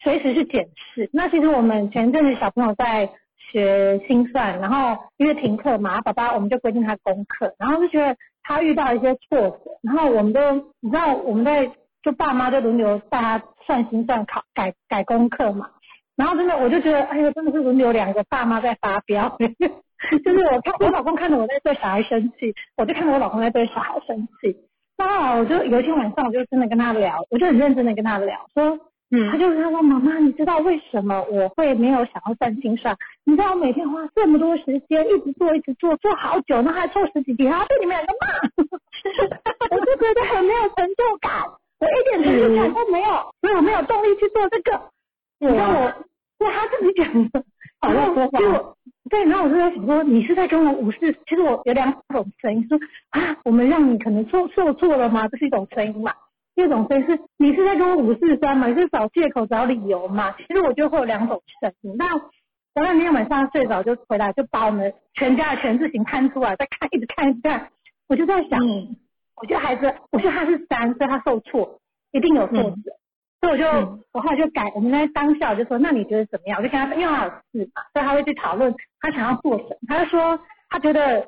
[0.02, 1.08] 随时去检视。
[1.12, 11.70] 那其实我们前阵子小朋友在学心算，然后因为停课嘛，爸爸我们就规定他功课，然后就觉得他遇到一些挫折，然后我们都你知道我们在
[12.08, 15.68] 就爸妈就轮流大家算心算考改改功课嘛。
[16.16, 19.36] 然后真的，我就觉得，哎呀，真的是轮流两个爸妈在发飙，
[20.24, 24.56] 就是我看我老公看着我在对小孩生气，我就看着我老公在对小孩生气。
[24.96, 32.96] 那我就有一天晚上，我就真的跟他聊，我就很认真的跟他聊，说嗯他就跟他说：“妈妈，你知道为什么我会没有想要算心算？
[33.24, 38.26] 你知道我每天花这么多时间，一直做，一直做，做好久，那还凑十几题，然后被你们两个骂，
[39.70, 41.44] 我就觉得很没有成就感，
[41.80, 43.08] 我一点成就感都没有，
[43.40, 44.80] 所以我没有动力去做这个。
[45.40, 45.92] 你知道我，
[46.38, 47.44] 对他自己讲的，
[47.80, 48.76] 好然后会说话就我
[49.08, 51.12] 对，然后我就在想说，你是在跟我无视？
[51.26, 52.78] 其实我有两种声音，说
[53.10, 55.28] 啊，我们让你可能做做错了吗？
[55.28, 56.12] 这是一种声音嘛。
[56.54, 58.66] 第二种声音是你是在跟我五四三嘛？
[58.66, 60.34] 你是找借口找理由嘛？
[60.38, 61.94] 其实我觉得会有两种声音。
[61.96, 62.22] 那我
[62.74, 67.70] 那天晚上睡着就回来，就把我们全家的全字形摊出来，再看，一直看，一直看。
[68.08, 68.96] 我就在想，嗯
[69.40, 71.80] 我觉得孩子，我觉得他是三，所以他受挫，
[72.12, 72.76] 一定有挫折。
[73.40, 76.58] 所以我就、嗯我后来就改，我们在当下我就说，那你觉得怎么样？
[76.58, 79.76] 我就跟他，因为他有事嘛，所以他会去讨论他想要做什么。
[79.86, 81.24] 他就说他觉得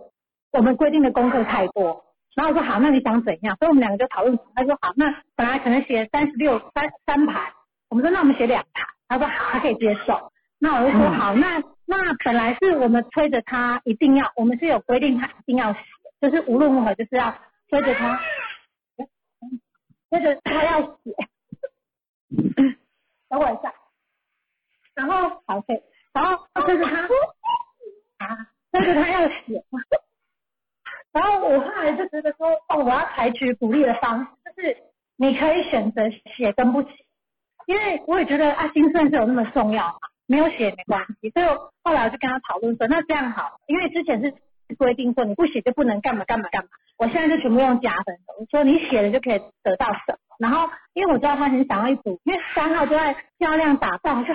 [0.50, 3.56] 我们规定的功课太多，然后我说好，那你想怎样？
[3.60, 4.36] 所以我们两个就讨论。
[4.56, 7.52] 他说好，那本来可能写三十六三三排，
[7.88, 8.82] 我们说那我们写两排。
[9.06, 10.32] 他说好，他可以接受。
[10.58, 15.78] 那我就说嗯好，那那本来是我们催着他一定要，我们是有规定他一定要写，
[16.20, 17.32] 就是无论如何就是要
[17.70, 18.20] 催着他，
[20.10, 21.14] 催着他要写。
[23.30, 23.72] 等我一下，
[24.94, 25.80] 然后好可以，
[26.12, 27.02] 然后催着他
[28.18, 29.64] 啊，催着他要写。
[31.12, 34.76] 然后我后来就觉得说，哦，我要采取鼓励的方式，就是
[35.16, 36.88] 你可以选择写跟不写，
[37.66, 41.30] 因为我也觉得啊，心算是有那么重要嘛，没有写也没关系。
[41.30, 41.46] 所以
[41.82, 44.32] 后来我就跟他讨论说，那这样好，因为之前是
[44.74, 50.18] 规定说你不写就不能干嘛干嘛干嘛，我现在就全部用加分，我说你写了就可以得到什么。
[50.38, 54.34] 然后因为我知道他很想要一组，因为三号都在漂亮打扮，我说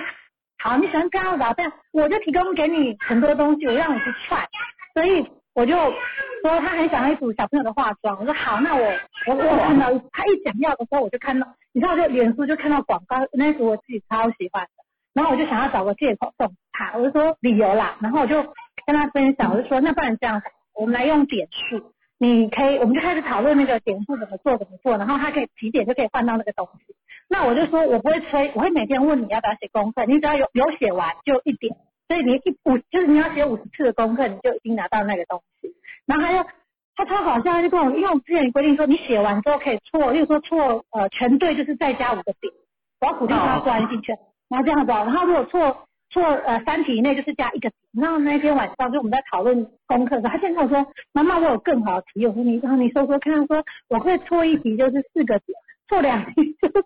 [0.58, 4.46] 好，你喜欢漂亮打扮，我就提供给你很多东西，我让你去穿，
[4.94, 5.26] 所以。
[5.56, 8.84] 我就说他很想要一组小朋友的化妆，我说好，那我
[9.26, 18.42] 我我看到他一讲要的时候，我就看到，你知道，就脸书就看到广告，那组我自己超喜欢的，然后我就想要找个借口送他，我就说理由啦，然后我就
[18.86, 20.40] 跟他分享，我就说那不然这样，
[20.74, 26.94] 我们来用点数，你可以，我们就开始讨论那个点数怎么做怎么做，然后他可以几点就可以换到那个东西，
[27.28, 31.76] 那我就说我不会催，我会每天问你要不要写功课，你只要有有写完就一点。
[32.08, 35.74] 所以你一五就是你要写五十次的功课，你就已经拿到那个东西。
[36.06, 36.48] 然后他就
[36.94, 42.54] 他超好笑，他就跟我，因为我之前规定说你写完之后可以错，例如说错呃全对就是再加五个点，
[43.00, 44.12] 我要鼓励他关进去，
[44.48, 47.72] 然后这样子，然后如果错错呃三题以内就是加一个点。
[48.00, 56.82] 然后那天晚上就我们在讨论功课的时候，他现在跟我说妈妈我有更好的题，我说你然后你说说看，他说我会错一题就是四个点，错两题就是，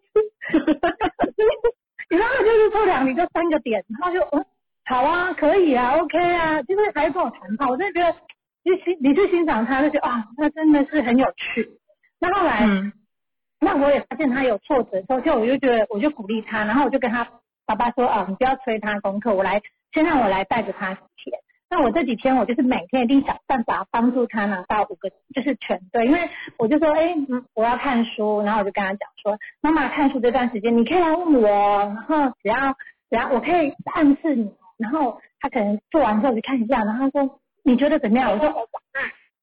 [2.10, 4.44] 你知道他就是错两题就三个点，然后就嗯。
[4.86, 8.18] 好啊，可以啊，OK 啊，就是还是跟我谈话，我真的觉得，
[8.64, 11.70] 你欣你去欣赏他，就觉得啊，那真的是很有趣。
[12.18, 12.92] 那后来，嗯
[13.60, 17.24] 那我也发现他有挫折的时候，就我就觉得我就鼓励他，然后我就跟他
[17.70, 21.30] 爸爸说啊，你不要催他功课，我来先让我来带着他写。
[21.68, 26.28] 那我这几天我就是每天一定想办法帮助他拿到五个就是全对，因为
[26.58, 27.14] 我就说哎，
[27.54, 32.72] 我要看书，然后我就跟他讲说，妈妈看书这段时间你可以来问我，然后只要
[33.08, 34.52] 只要我可以暗示你。
[34.76, 38.32] 然后他可能做完之后就看一下，然后他说你觉得怎么样？
[38.32, 38.52] 我说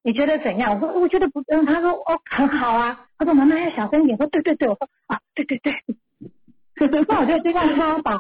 [0.03, 0.73] 你觉得怎样？
[0.73, 3.05] 我说我觉得不，嗯，他说哦很好啊。
[3.17, 4.17] 他说妈妈要小声一点。
[4.17, 5.73] 说对对对，我说啊对对对。
[7.07, 8.17] 那我就就让他把，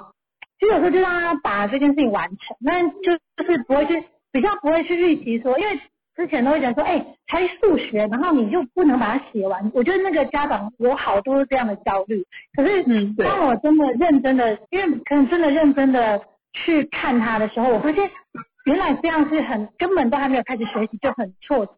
[0.59, 5.79] 其实有时候就让他把这件事情完成，那就就是不会去比较不会去预期说，因为
[6.15, 9.71] 之前都会讲说，哎，才数学，然后你就不能把它写完。
[9.73, 16.21] 我觉得那个家长有好多这样的焦虑，可是嗯当我真的认真的，因为可能真的认真的。
[16.53, 18.09] 去看他的时候，我发现
[18.65, 21.71] 原来这样是很根本都还没有开始学习就很挫折。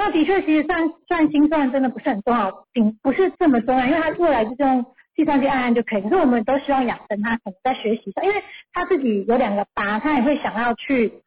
[0.00, 4.84] 那的确，其实算算心算真的不是很重要，并不是这么重要，因为他未来就是用
[5.16, 6.02] 计算机按按就可以。
[6.02, 11.22] 可是我们都希望养成他可能在学习上，因为他自己有两个八，他也会想要去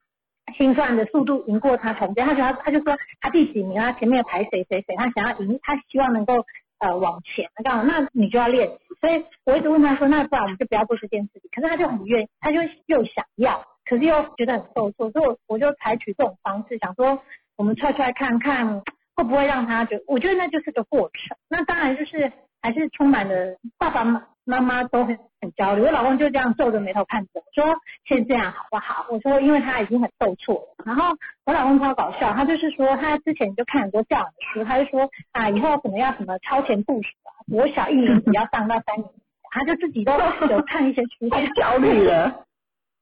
[0.57, 2.21] 心算的速度赢过他同学。
[2.21, 6.45] 他觉得他就说他第几名，他前面排谁谁谁，他想要赢，他希望能够
[6.79, 7.49] 呃往前。
[7.57, 8.77] 那刚好，那你就要练习。
[9.01, 11.49] 所以我一直问他说，那不然我们就不要做这件事情。
[11.51, 17.21] 可是他就很愿意，他就又想要，可是又觉得很受挫，所以我我就采取这种方式，想说
[17.55, 18.81] 我们踹踹看看
[19.15, 21.37] 会不会让他觉得，我觉得那就是个过程。
[21.49, 22.31] 那当然就是
[22.61, 24.03] 还是充满了爸爸
[24.45, 25.81] 妈妈都很很焦虑。
[25.81, 29.05] 我老公就这样皱着眉头看着我说，先这样好不好？
[29.09, 30.83] 我说因为他已经很受挫了。
[30.85, 40.13] 然后我老公超搞笑，他就是说他之前就看很多教养的书，他就说啊以后可能要什么超前部署啊，我小一年级要上到三年级，他就自己都
[40.49, 42.45] 有看一些书， 太焦虑了。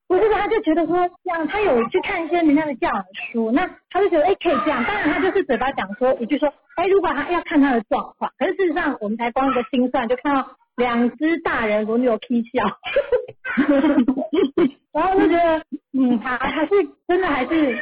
[0.08, 4.84] 不是，他就觉得说这样，他有去看一些人家的教养书，那他就觉得哎可以这样。
[4.86, 10.48] 当然他就是嘴巴讲说一句说，哎如果他要看他的状况，可是事实上我们才光一个心算就看到
[10.78, 12.64] 两只大人轮流踢笑，
[14.94, 15.62] 然后就觉得
[15.94, 16.72] 嗯，他还是
[17.08, 17.78] 真的还是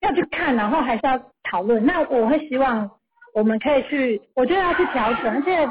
[0.00, 1.84] 要去看，然后还是要讨论。
[1.84, 2.88] 那我会希望
[3.34, 5.66] 我们可以去，我觉得要去调整，而且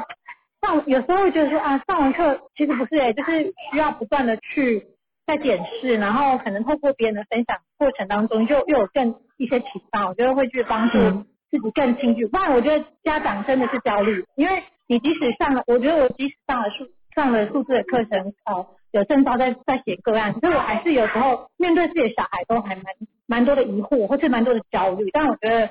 [0.60, 4.84] 上有时候会觉得说啊，上完课其实不是诶、就是需要不断的去
[5.26, 12.28] 在检视，然后可能透过别人的分享过程当中，又又有更一些启发，我觉得会去帮助嗯自己更清楚。
[12.28, 22.84] 不然我觉得家长真的是焦虑，因为你即使上了，我觉得我即使上了数上了数字的课程，呃，有证照在在写个案，可是我还是有时候面对自己的小孩都还蛮
[23.26, 25.08] 蛮多的疑惑，或是蛮多的焦虑。
[25.10, 25.70] 但我觉得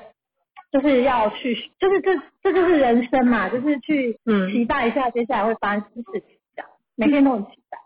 [0.72, 7.78] 就是要去，就是这这就是人生嘛，就是去嗯期待一下接下来会发生什么事情，这样每天都很期待。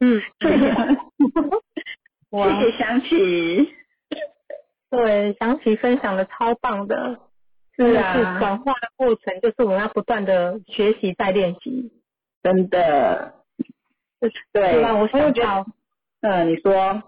[0.00, 0.74] 嗯， 谢谢，
[2.30, 3.74] 谢谢香琪。
[4.90, 7.18] 对，想起分享的超棒的，
[7.76, 8.14] 是啊。
[8.14, 11.92] 是转化的过程，就是我们要不断的学习再练习。
[12.42, 13.34] 真的，
[14.52, 15.66] 对，就让我想觉到，
[16.20, 17.02] 嗯，你说，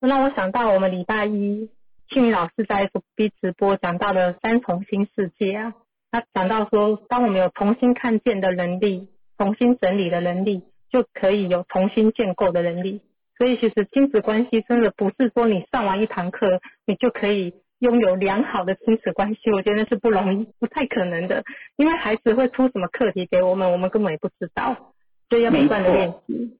[0.00, 1.70] 让我想到我们礼拜一
[2.08, 5.74] 庆宇老师在 FB 直播讲到的三重新世界啊，
[6.10, 13.00] 他讲到说，当我们有重新看见的能力，重新整理的能力，就可以有重新建构的能力。
[13.36, 21.44] 所以其实亲子关系真的不是说你上完一堂课，你就可以拥有良好的亲子关系，我觉得是不容易，不太可能的。
[21.76, 24.92] 因为孩子会出什么课题给我们，我们根本也不知道，
[25.28, 26.58] 所以要不断的练习。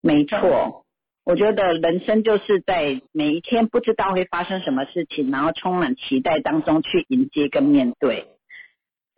[0.00, 0.86] 没错，
[1.26, 8.28] 我觉得人生就是在每一天不知道会发生什么事情，然后充满期待当中去迎接跟面对。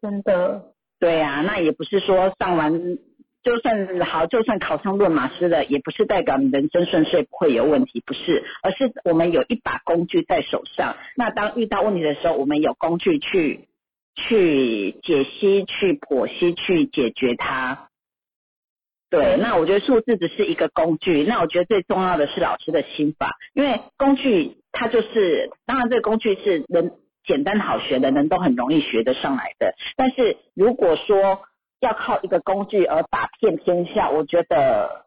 [0.02, 2.98] 真的，对啊，那也不是说上完
[3.42, 10.96] 就算好，就算考上论马师了，也不是代表你人生顺遂不会有问题，不是，而是我们有一把工具在手上。
[11.16, 13.68] 那当遇到问题的时候，我们有工具去
[14.14, 17.88] 去解析、去剖析、去解决它。
[19.08, 26.92] 对，那我觉得数字只是一个工具，那我觉得最重要的是老师的心法，因为工具它就是，当然这个工具是人
[27.24, 31.42] 简单好学的人都很容易学得上来的，但是如果说
[31.80, 35.04] 要靠一个工具而打遍天下，我觉得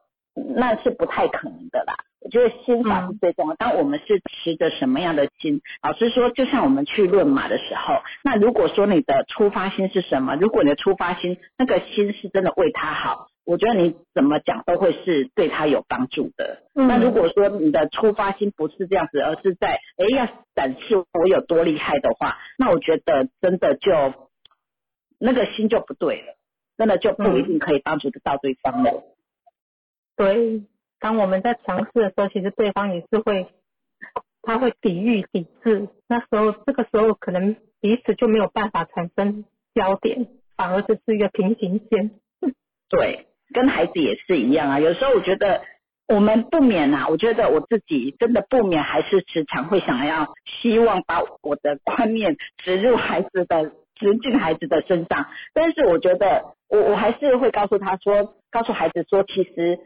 [0.55, 1.93] 那是不太可能的啦。
[2.19, 3.55] 我觉得心法是最重要。
[3.55, 16.63] 当我们是持着什么样的心，老实说，就像我们去论马的时候，那如果说你的出发心是什么，如果你的出发心那个心是真的为他好，我觉得你怎么讲都会是对他有帮助的。
[16.75, 23.91] 嗯那如果说你的出发心不是这样子，而是在哎要展示我有多厉害的话，那我觉得真的就
[25.19, 26.37] 那个心就不对了，
[26.77, 29.03] 真的就不一定可以帮助得到对方了。
[30.15, 30.63] 对，
[30.99, 33.47] 当我们在尝试的时候，其实对方也是会，
[34.41, 35.87] 他会抵御、抵制。
[36.07, 42.11] 那时候，这个时候可能彼此就没有办法产生焦点，反而只是一个平行线。
[42.89, 44.79] 对，跟孩子也是一样啊。
[44.79, 45.63] 有时候我觉得
[46.07, 53.71] 我们不免啊，我觉得我自己真的不免还是时常会想要希望把我的观念植入孩子的。
[53.95, 59.79] 植进孩子的身上，但是我觉得我我还是会告诉他说，告诉孩子说，其实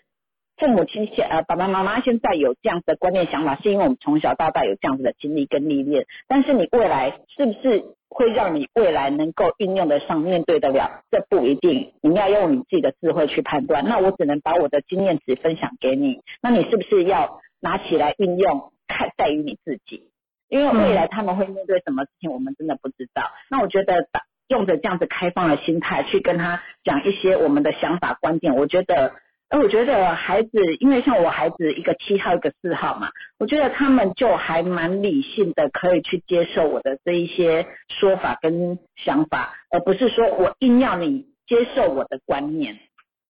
[0.56, 6.06] 父母亲现呃爸爸妈妈现在有这样子的观念想法，是因为我们从小到大有这样子的经历跟历练。
[6.30, 11.04] 但是你未来是不是会让你未来能够运用得上、面对得了？
[11.12, 13.84] 这不一定，你要用你自己的智慧去判断。
[13.84, 18.72] 那我只能把我的经验值分享给你，那你是不是要拿起来运用？
[18.90, 20.10] 看在于你自己，
[20.48, 23.22] 因为未来他们会面对什么事情，我们真的不知道。
[23.52, 29.14] 那我觉得打用着这样子开放的心态去跟他讲一些我们的想法观点，我觉得。
[29.50, 30.50] 哎我觉得孩子，
[30.82, 42.78] 因为像我孩子一个七号一个四号嘛，我觉得他们就还蛮理性的，可以去接受我的这一些说法跟想法，而不是说我硬要你接受我的观念。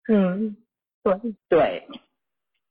[0.07, 0.57] 嗯，
[1.03, 1.13] 对，
[1.47, 1.87] 对，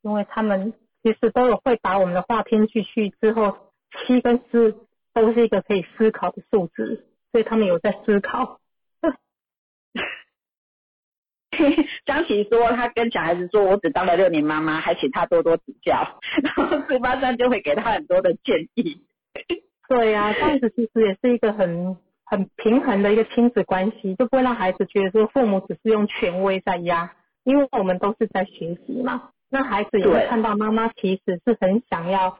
[0.02, 0.72] 因为他们
[1.04, 3.56] 其实都有会把我们的话听进去之后，
[4.04, 4.74] 七跟四
[5.14, 8.60] 都是一个可以思考的数字，所以他们有在思考。
[12.06, 19.04] 张琪说，他跟小孩子说，我只当了六年妈妈，还请他多多指教，然后四八三就会给他很多的建议。
[19.88, 29.30] 对呀、这样子其实也是一个很很平衡的一个亲子关系，就不会让孩子觉得说父母只是用权威在压，因为我们都是在学习嘛。
[29.48, 32.38] 那孩子也会看到妈妈其实是很想要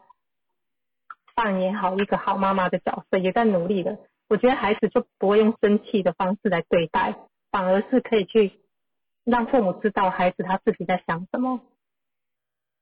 [1.35, 3.99] 扮演好一个好妈妈的角色，也在努力的。
[4.29, 7.15] 我觉得孩子就不会用生气的方式来对待，
[7.51, 8.53] 反而是可以去
[9.25, 11.61] 让父母知道孩子他自己在想什么。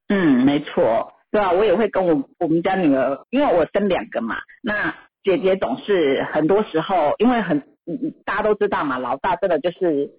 [0.09, 7.63] 嗯，没错，对啊，我也会跟我我们家女儿，因为我生两个嘛，那姐姐总是很多时候，因为很
[8.25, 10.11] 大家都知道嘛，老大真的就是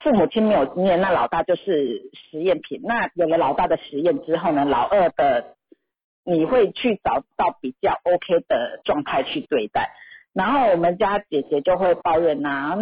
[0.00, 2.80] 父母亲没有经验，那老大就是实验品。
[2.82, 5.56] 那有了老大的实验之后呢，老二的
[6.24, 9.92] 你会去找到比较 OK 的状态去对待。
[10.36, 12.76] 然后我们家姐姐就会抱怨呐、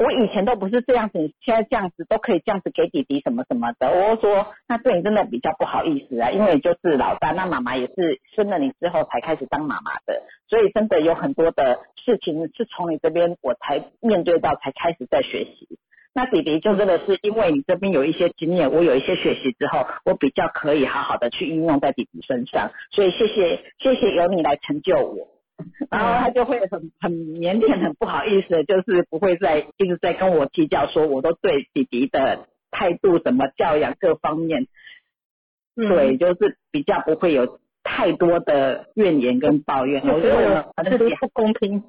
[0.00, 3.88] 我以前都不是这样子，你现在这样子都可以这样子给弟弟什么什么的。
[3.88, 15.78] 我说，那对你真的比较不好意思啊，因为就是老大，那妈妈也是生了你之后才开始当妈妈的，所以真的有很多的事情是从你这边我才面对到，才开始在学习。
[16.14, 25.28] 那弟弟就真的是因为你这边有一些经验，我有一些学习之后，我比较可以好好的去运用在弟弟身上，所以谢谢谢谢有你来成就我。
[25.90, 34.66] 然后他就会很很腼腆、很不好意思，就是不会再一直在跟我计较，说我都对弟弟的态度、怎么教养各方面，
[35.76, 35.88] 嗯。
[35.88, 40.02] 对，就是比较不会有太多的怨言跟抱怨。
[40.02, 41.84] 我觉得我们自己不公平。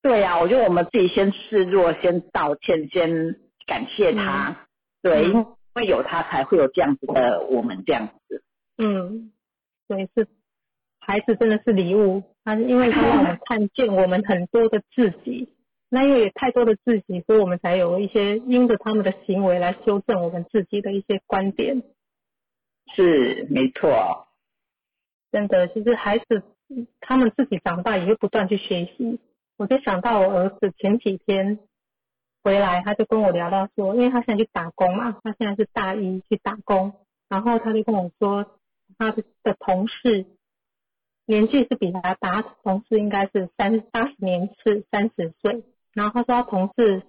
[0.00, 3.36] 对呀、我觉得我们自己先示弱，先道歉，先
[3.66, 4.66] 感谢他，
[5.02, 5.46] 对，嗯。
[5.74, 8.42] 因为有他才会有这样子的我们这样子。
[8.78, 9.30] 嗯，
[9.86, 10.26] 对，是
[11.08, 15.48] 孩子真的是礼物，他因为他让我们看见我们很多的自己，
[15.88, 21.82] 那因为有太多的自己，所以我们才有一些因着他们的行为来修正我们自己的一些观点。
[22.94, 24.26] 是，没错。
[25.32, 29.18] 真的，其实孩子嗯他们自己长大也会不断去学习。
[29.56, 31.58] 我就想到我儿子前几天
[32.44, 36.92] 回来，他就跟我聊到说，因为他现在去打工嘛，他现在是大一去打工，
[37.30, 38.58] 然后他就跟我说，
[38.98, 40.26] 他的的同事
[41.28, 45.62] 年纪是比他大，同事应该是三八十年是，三十岁，
[45.92, 47.02] 然后他说他同事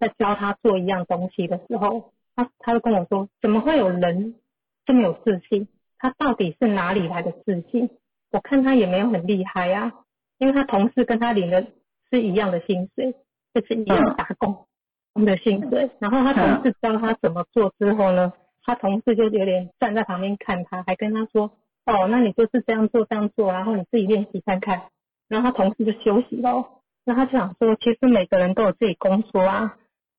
[0.00, 4.34] 在教他做一样东西的时候，他他就跟我说，怎么会有人
[4.84, 5.68] 这么有自信？
[5.98, 7.90] 他到底是哪里来的自信？
[8.32, 9.92] 我看他也没有很厉害啊，
[10.38, 11.64] 因为他同事跟他领的
[12.10, 13.14] 是一样的薪水，
[13.54, 14.66] 就是一样打工
[15.24, 15.92] 的薪水。
[16.00, 18.32] 然后他同事教他怎么做之后呢，
[18.64, 21.52] 他同事就有点站在旁边看他，还跟他说
[21.86, 24.88] ：“哦，那你就是这样做这样做，然后你自己练习看看。”
[25.28, 26.68] 然后他同事就休息了。
[27.04, 29.76] 那他就想说，其实每个人都有自己工作啊，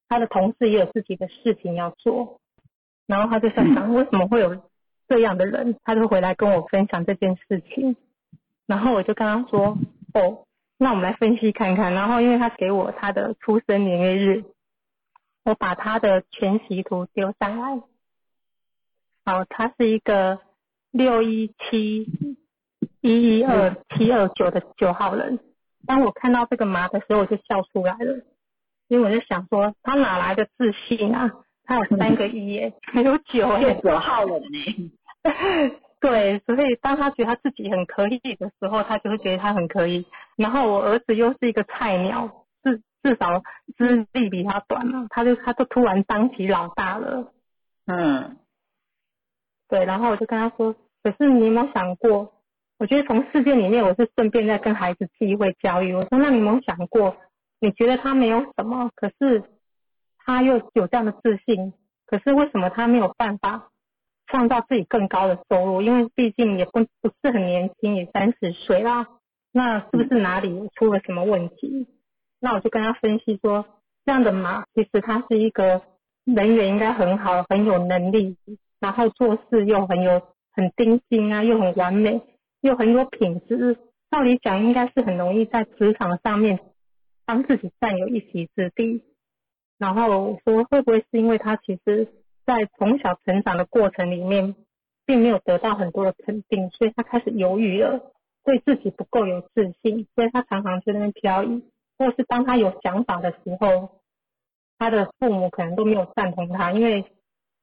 [0.07, 2.39] 他的同事也有自己的事情要做。
[3.07, 4.61] 然后他就在想，为什么会有
[5.07, 5.77] 这样的人？
[5.83, 7.95] 他就回来跟我分享这件事情。
[8.67, 9.77] 然后我就跟他说
[10.13, 10.45] ：“哦，
[10.77, 14.43] 那我们来分析看看。”然后因为他给我他的出生年月日，
[15.43, 17.81] 我把他的全息图丢上来。
[19.23, 20.39] 好，他是一个
[20.95, 22.07] 六一七
[23.01, 25.39] 一一二七二九的九号人。
[25.85, 28.23] 当我看到这个码的时候，我就笑出来了，
[28.87, 31.31] 因为我就想说，他哪来的自信啊？
[31.65, 34.91] 他有三个一耶，还有九就耶，九号人呢、
[35.99, 40.05] 对，所以当他觉得他自己很可以的时候，他就会觉得他很可以。
[40.37, 43.43] 然后我儿子又是一个菜鸟，至至少
[43.77, 47.33] 资历比他短嘛，他就他就突然当起老大了。
[47.85, 48.37] 嗯，
[49.67, 50.75] 对，然后我就跟他说，
[51.05, 52.33] 可是你有没有想过？
[52.79, 55.93] 我觉得从事件里面，我是顺便在跟孩子机会教育。
[55.93, 57.15] 我说，那你有没有想过，
[57.59, 59.43] 你觉得他没有什么，可是
[60.17, 61.73] 他又有这样的自信，
[62.07, 63.69] 可是为什么他没有办法
[64.25, 65.83] 创造自己更高的收入？
[65.83, 69.05] 因为毕竟也不不是很年轻，也三十岁啦，
[69.51, 71.87] 那是不是哪里出了什么问题？
[72.39, 73.63] 那我就跟他分析说，
[74.05, 75.83] 这样的马其实他是一个
[76.23, 78.37] 人缘应该很好，很有能力，
[78.79, 80.21] 然后做事又很有
[80.55, 82.21] 很钉心啊，又很完美，
[82.61, 83.77] 又很有品质。
[84.09, 86.59] 照理讲，应该是很容易在职场上面
[87.25, 89.03] 帮自己占有一席之地。
[89.77, 92.07] 然后我说，会不会是因为他其实，
[92.45, 94.55] 在从小成长的过程里面，
[95.05, 98.13] 并没有得到很多的肯定，所以他开始犹豫了，
[98.45, 101.61] 对自己不够有自信，所以他常常在那边飘移，
[101.97, 103.89] 或是当他有想法的时候，
[104.77, 107.03] 他的父母可能都没有赞同他，因为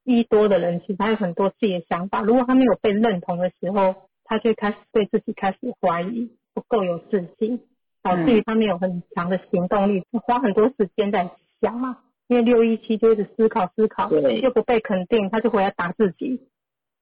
[0.03, 7.61] 一多的人其实他有很多自己的想法，如果他没有被认同的时候，他就会开始对自己开始怀疑，不够有自信，
[8.01, 11.29] 导致于他没有很强的行动力，花很多时间在
[11.61, 11.99] 想嘛。
[12.27, 16.41] 因为六一七就一直思考思考，对又不被肯定，他就回来打自己，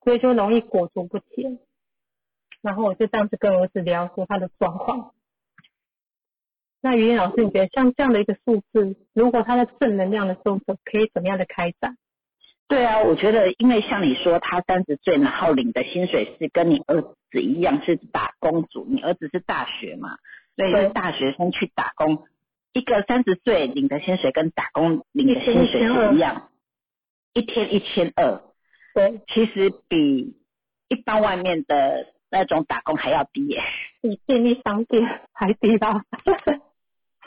[0.02, 1.58] 所以就容易裹足不前。
[2.60, 5.12] 然后我就这样子跟儿子聊说他的状况。
[6.80, 11.96] 那于燕老师，你觉得像这样的一个数字，如果他在正能量的时候，可以怎么样的开展？
[12.72, 20.16] 对啊，我觉得因为像你说，他三十岁，然后领的薪水是跟你儿子一样是打工族，你儿子是大学嘛，
[20.56, 22.24] 所以是大学生去打工，
[22.72, 26.48] 一个三十岁领的薪水跟打工领的薪水是一样，
[27.34, 28.40] 一天一千二，
[28.94, 30.34] 对，其实比
[30.88, 33.60] 一般外面的那种打工还要低耶。
[34.00, 36.06] 比便利商店还低吧？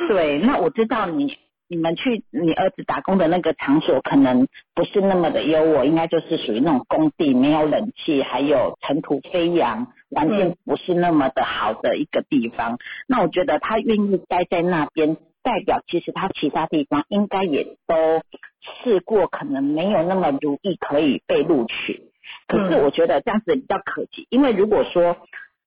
[0.07, 1.37] 对，那我知道你
[1.67, 12.77] 你们去你儿子打工的那个场所，可能不是那么的优渥，应该就是属于那种工地，没有冷气，还有尘土飞扬，环境不是那么的好的一个地方。
[13.07, 18.21] 那我觉得他愿意待在那边，代表其实他其他地方应该也都
[18.83, 22.11] 试过，可能没有那么如意可以被录取。
[22.47, 25.17] 可是我觉得这样子比较可惜，因为如果说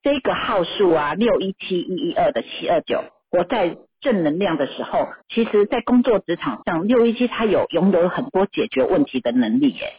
[0.03, 9.93] 这个号数啊，六一七一一二的七二九，活在正能量的时候，其实在工作职场上，六一七他有拥有很多解决问题的能力耶。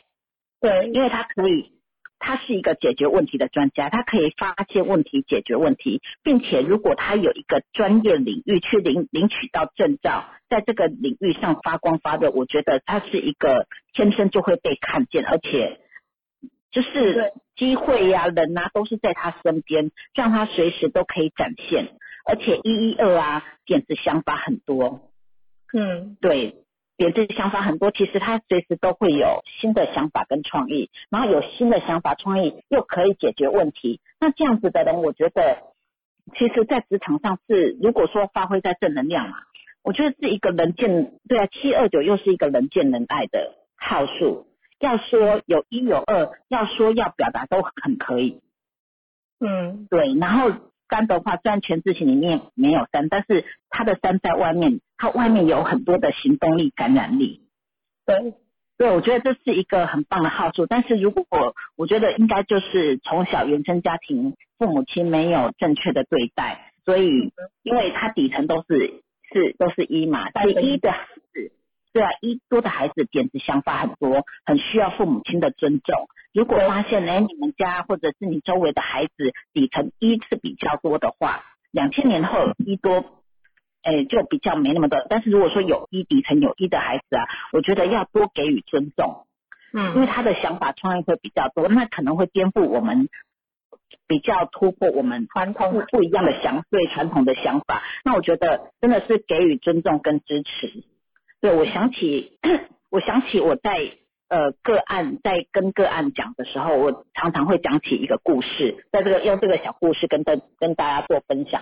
[0.62, 1.74] 对，因为他可以，
[2.20, 15.82] 他是一个解决问题的专家，他可以发现问题、解决问题，并且如果他有一个专业领域去领领取到证照，在这个领域上发光发热，我觉得他是一个天生就会被看见，而且。
[16.72, 21.88] 就是机会呀，人呐，都是在他身边，让他随时都可以展现。
[22.30, 25.02] 而且一一二啊，点子想法很多。
[25.74, 26.64] 嗯，对，
[26.96, 34.00] 点子想法很多，其实他随时都会有新的想法跟创意，然后有新的想法创意又可以解决问题。
[34.20, 35.64] 那这样子的人，我觉得，
[36.38, 39.38] 其实在职场上是，如果说发挥在正能量嘛，
[39.84, 44.46] 我觉得是一个人见，对啊，七二九又是一个人见人爱的号数。
[44.80, 48.40] 要说有一有二，要说要表达都很可以。
[49.40, 50.14] 嗯，对。
[50.16, 50.52] 然后
[50.90, 57.42] 三的话，虽然全字形里面没有三，但是它的三在外面，它外面有很多的行动力、感染力。
[58.06, 58.34] 对，
[58.78, 60.66] 对，我觉得这是一个很棒的号数。
[60.66, 67.32] 但是如果我觉得应该就是从小原生家庭父母亲没有正确的对待，所以
[67.64, 71.52] 因为他底层都是是都是一嘛，但一的孩子。
[71.92, 76.08] 对啊，一多的孩子点子想法很多，很需要父母亲的尊重。
[76.34, 83.24] 如果发现哎，你们家或者是你周围的孩子底层一是比较多的话，两千年后一多，
[83.82, 85.06] 哎就比较没那么多。
[85.10, 89.26] 但是如果说有一底层有一的孩子啊，我觉得要多给予尊重，
[89.74, 93.10] 嗯，因为他的想法创意会比较多，那可能会颠覆我们
[94.08, 97.84] 比较突破我们传统不不一样的想对传统的想法。
[98.04, 100.84] 那我觉得真的是给予尊重跟支持。
[101.42, 102.38] 对，我想起，
[102.92, 103.94] 我想起我在
[104.30, 111.62] 呃个案在跟个案讲的时候，我常常会讲起一个故事，在这个用这个小故事跟跟跟大家做分享。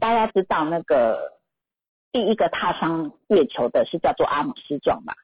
[0.00, 1.32] 大家知道那个
[2.12, 5.14] 第一个踏上月球的是叫做阿姆斯壮吧？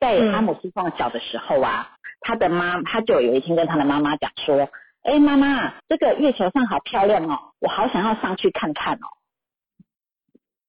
[0.00, 4.68] 在阿姆斯壮小的时候啊，他的妈他就有一天跟他的妈妈讲说
[5.02, 9.06] ：“哎，妈妈，这个月球上好漂亮哦，我好想要上去看看哦。”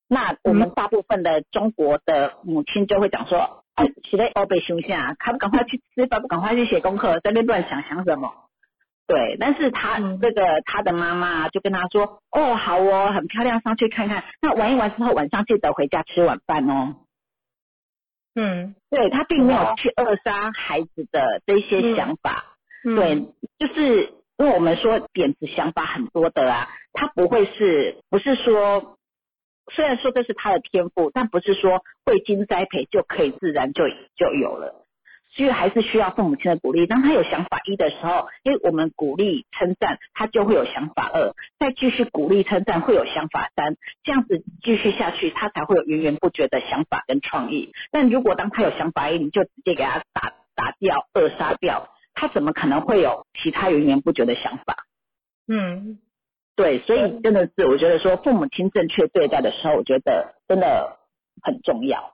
[0.08, 8.32] 那我们大部分的中国的母亲就会讲说，哎，起来欧贝休假，还不赶快去吃饭，不赶快去写功课，在那乱想想什么？
[9.06, 14.24] 对，但是他这个他的妈妈就跟他说，哦，好哦，很漂亮，上去看看。
[14.42, 16.96] 那玩一玩之后，晚上记得回家吃晚饭哦。
[18.34, 22.56] 嗯，对他并没有去扼杀孩子的这些想法。
[22.84, 23.28] 对，
[23.60, 28.95] 就是因为我们说点子想法很多的啊，他不会是不是说。
[29.72, 34.86] 虽然说这是他的天赋，但不是说未经栽培就可以自然就就有了，
[35.32, 36.86] 所以还是需要父母亲的鼓励。
[36.86, 47.74] 当他有想法一的时候，因为我们鼓励称赞，他就会有想法二，再继续鼓励称赞会有想法三，这样子继续下去，他才会有源源不绝的想法跟创意。
[47.92, 54.86] 但如果当他有想法一，你就直接给他打打掉、扼杀掉，他怎么可能会有其他源源不绝的想法？
[55.48, 56.00] 嗯。
[56.56, 60.98] 对，所以真的是，我觉得说父母亲正确对待的时候，我觉得真的
[61.44, 62.14] 很重要。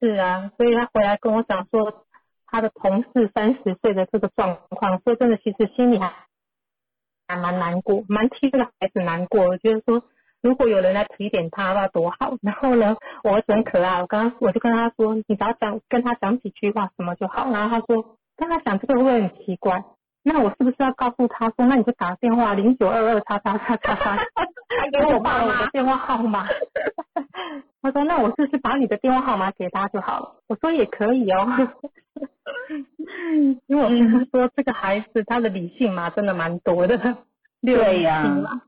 [0.00, 2.04] 是啊，所以他回来跟我讲说，
[2.46, 6.12] 他的同事三十岁的这个状况，说真的，其实心里还
[7.26, 9.48] 还蛮难过，蛮替这个孩子难过。
[9.48, 10.04] 我觉得说，
[10.42, 12.36] 如果有人来提点他，那多好。
[12.42, 17.50] 然后呢，我儿子很可爱，我刚刚我就跟他说，你只要讲跟他讲几句话什么就好。
[17.50, 19.82] 然后他说，跟他讲这个会不会很奇怪？
[20.28, 24.16] 那我是不是要告诉他说，那你就打电话零九二二叉叉叉叉叉，
[24.76, 26.48] 他给我爸我的电话号码。
[27.80, 30.34] 他说，那我是不是把你的电话号码给他就好了？
[30.48, 31.46] 我说也可以哦，
[33.68, 37.18] 因为我跟他说，这个孩子他的理性嘛，真的蛮多的，
[37.60, 38.62] 六理性嘛，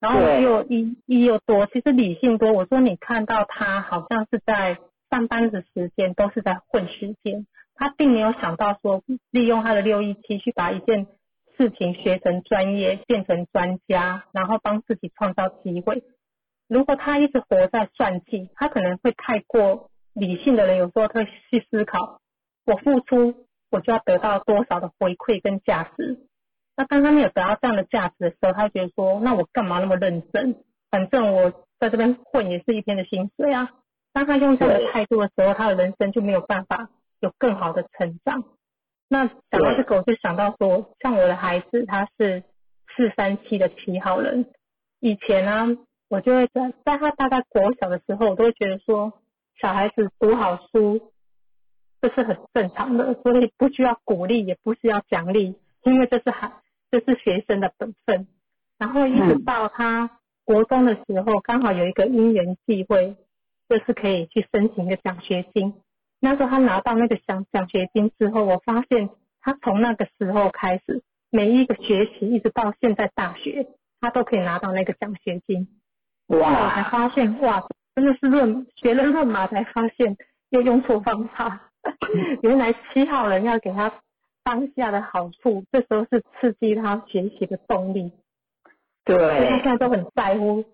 [0.00, 2.50] 然后又一一又多，其实理性多。
[2.52, 4.78] 我说你看到他好像是在
[5.10, 7.46] 上班的时间都是在混时间。
[7.74, 11.06] 他并没有想到说，利用他的六一七去把一件
[11.56, 16.02] 事情学成专业，变成专家，然后帮自己创造机会。
[16.68, 22.20] 如果他一直活在算计，他可能会太过理性的人，有时候会去思考：
[22.64, 26.26] 我付出，我就要得到多少的回馈跟价值。
[26.76, 30.56] 那当他没有得到这样的价值的时候，他觉得说：那我干嘛那么认真？
[30.90, 33.70] 反正我在这边混也是一天的薪水啊。
[34.12, 36.88] 当他用这样的态度的时候，他的人生就没有办法
[37.20, 38.44] 有更好的成长。
[39.08, 42.42] 那讲到这个，我就想到说，像我的孩子，他是
[42.96, 44.46] 四三七的七号人。
[45.00, 45.76] 以前呢，
[46.08, 49.12] 我就会在在他大概国小的时候，我都会觉得说，
[49.60, 51.12] 小孩子读好书，
[52.00, 56.52] 这是很正常的，所以不需要鼓励，也不需要奖励，因为这是孩，
[56.90, 58.26] 这是学生的本分。
[58.78, 63.16] 然后一直到他国中的时候，刚好有一个因缘际会，
[63.68, 65.74] 就是可以去申请一个奖学金。
[66.24, 69.10] 那时候他拿到那个奖奖学金之后，我发现
[69.42, 73.66] 他从那个时候开始，每一个学期一直到现在大学，
[74.00, 75.68] 他都可以拿到那个奖学金。
[76.28, 76.38] 哇！
[76.38, 77.62] 我才发现，哇，
[77.94, 80.16] 真的是论学了论马才发现
[80.48, 81.70] 又用错方法。
[82.40, 83.92] 原来七号人要给他
[84.42, 88.12] 当下的好处，这时候是刺激他学习的动力。
[89.04, 89.18] 对，
[89.50, 90.64] 他现在都很在乎，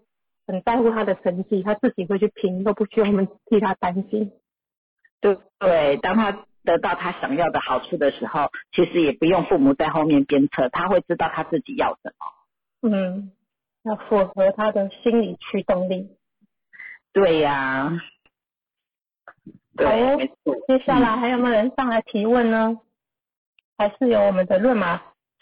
[0.46, 4.30] 很在乎他的成绩，他自己会去拼，都不需要我们替他担心。
[5.20, 12.90] 对对，当他得到他想要的好处的时候，其实也不用父母在后面鞭策，他会知道他自己要什么。
[12.90, 13.32] 嗯，
[13.82, 16.16] 要符合他的心理驱动力。
[17.12, 18.00] 对呀。
[19.76, 20.18] 好哦，
[20.66, 22.78] 接下来还有没有人上来提问呢？
[23.78, 25.00] 还是有我们的论马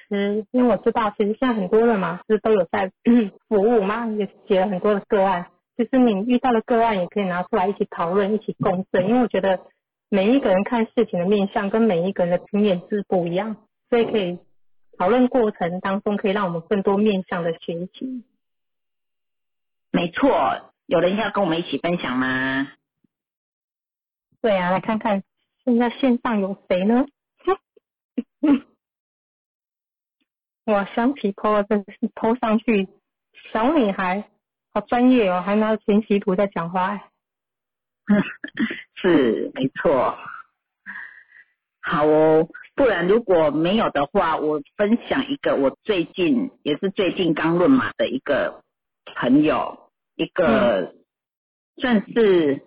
[0.09, 0.47] 师？
[0.53, 2.93] 因为我知道，其实现在很多论马师都有在
[3.49, 5.51] 服务嘛，也写了很多的个案。
[5.79, 9.09] 就是你遇到的个案，也可以拿出来一起讨论、一起共振。
[9.09, 9.61] 因为我觉得
[10.09, 13.57] 每一个人看事情的面相跟每一个人的经验是不一样，
[13.89, 14.41] 所以可以
[14.99, 18.25] 讨论过程当中，可以让我们更多面向的学习。
[19.93, 22.73] 没错，有人要跟我们一起分享吗？
[24.41, 25.23] 对啊，来看看
[25.65, 27.07] 现在线上有谁呢？
[30.67, 32.89] 哇，香皮抛了，这是抛上去，
[33.53, 34.29] 小女孩
[34.73, 37.11] 好专业哦，还拿着全息图在讲话。
[38.97, 40.17] 是，没错。
[41.81, 48.63] 好哦，不然如果没有的话，我分享一个我最近也是最近刚论马的一个
[49.15, 50.95] 朋友，一个
[51.77, 52.65] 算是。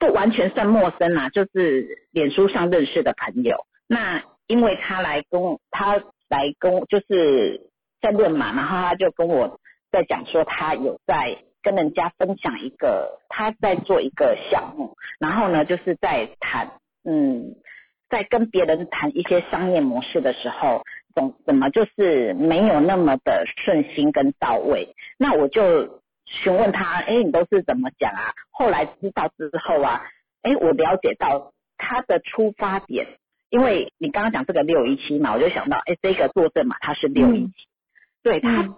[0.00, 3.66] 不完全算陌生啦，就是脸书上认识的朋友。
[3.88, 5.96] 那因为他来跟他
[6.28, 7.68] 来跟我，就是
[8.00, 9.58] 在论嘛，然后他就跟我
[9.90, 16.72] 在讲说，他有在跟人家分享一个，他在做一个项目，然后呢，就是在谈，
[17.04, 17.56] 嗯，
[18.08, 20.82] 在跟别人谈一些商业模式的时候，
[21.14, 24.94] 怎怎么就是没有那么的顺心跟到位。
[25.18, 26.00] 那我就。
[26.30, 28.34] 询问他，哎，你都是怎么讲啊？
[28.50, 30.02] 后来知道之后啊，
[30.42, 33.06] 哎，我了解到他的出发点，
[33.48, 37.52] 因为你刚刚讲这个六一七嘛，我就想到，哎，这个作证嘛，他是六一七，
[38.22, 38.74] 对他，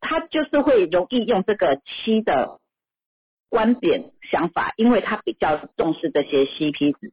[0.00, 2.60] 他就是会容易用这个七的
[3.48, 7.12] 观点想法，因为他比较重视这些 CP 值。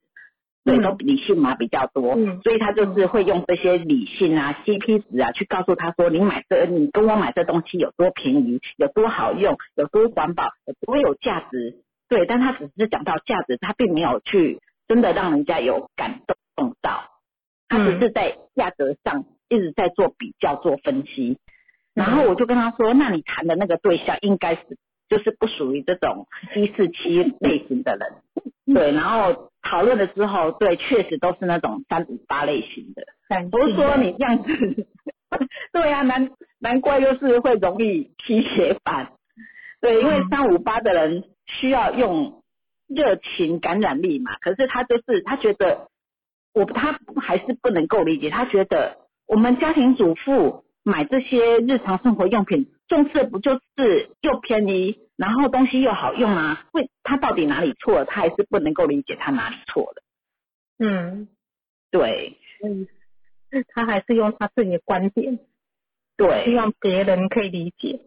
[0.63, 11.83] 对，都理性嘛比较多，所以他就是会用这些理性啊、CP 值啊，去告诉他说，你买这，你跟我买这东西有多便宜，有多好用，有多环保，有多有价值。
[12.09, 16.21] 对，但他只是讲到价值，他并没有去真的让人家有感
[16.55, 17.11] 动到，
[17.69, 21.37] 他只是在价格上一直在做比较、做分析。
[21.95, 24.77] 然后我就跟他说，那你谈的那个对象应该是
[25.09, 28.75] 就是不属于这种一四七类型的人。
[28.75, 33.03] 对，然后讨论了之后，对，确实都是那种三五八类型的。
[33.49, 34.87] 不是说你这样子，
[35.71, 39.13] 对啊，难难怪就是会容易踢血板。
[39.79, 42.43] 对，因为三五八的人需要用
[42.87, 45.87] 热情感染力嘛，可是他就是他觉得
[46.53, 54.99] 我他还是不能够理解，他觉得我们家庭主妇买这些日常生活用品，重视不就是又便宜？
[55.17, 58.05] 然后东西又好用啊，会他到底哪里错了？
[58.05, 60.03] 他还是不能够理解他哪里错了。
[60.77, 61.27] 嗯，
[61.89, 62.85] 对，嗯，
[63.73, 65.39] 他还是用他自己的观点，
[66.17, 68.01] 对，希望别人可以理解。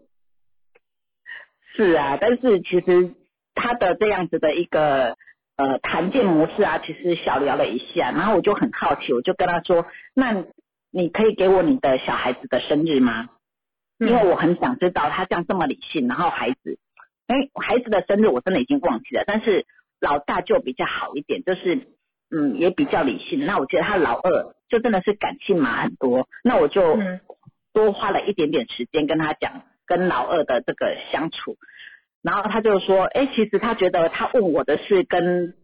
[1.75, 3.15] 是啊，但是其实
[3.55, 5.17] 他的这样子的一个
[5.57, 10.45] 呃谈件模式啊，其实小聊了一下，然后我就很好奇，我就跟他说：“那
[10.91, 13.29] 你可以给我你的小孩子的生日吗？
[13.99, 16.79] 因为我很想知道他这样这么理性，然后孩子。”
[17.29, 19.67] 哎，孩子的生日我真的已经忘记了，但是
[20.01, 21.89] 老大就比较好一点，就是
[22.31, 23.45] 嗯也比较理性。
[23.45, 26.97] 那我觉得他老二就真的是感性嘛很多，那我就
[27.75, 31.59] 多花了一点点时间跟他讲跟老二的这个相处，
[32.23, 35.55] 然后他就说，哎，其实他觉得他问我的是跟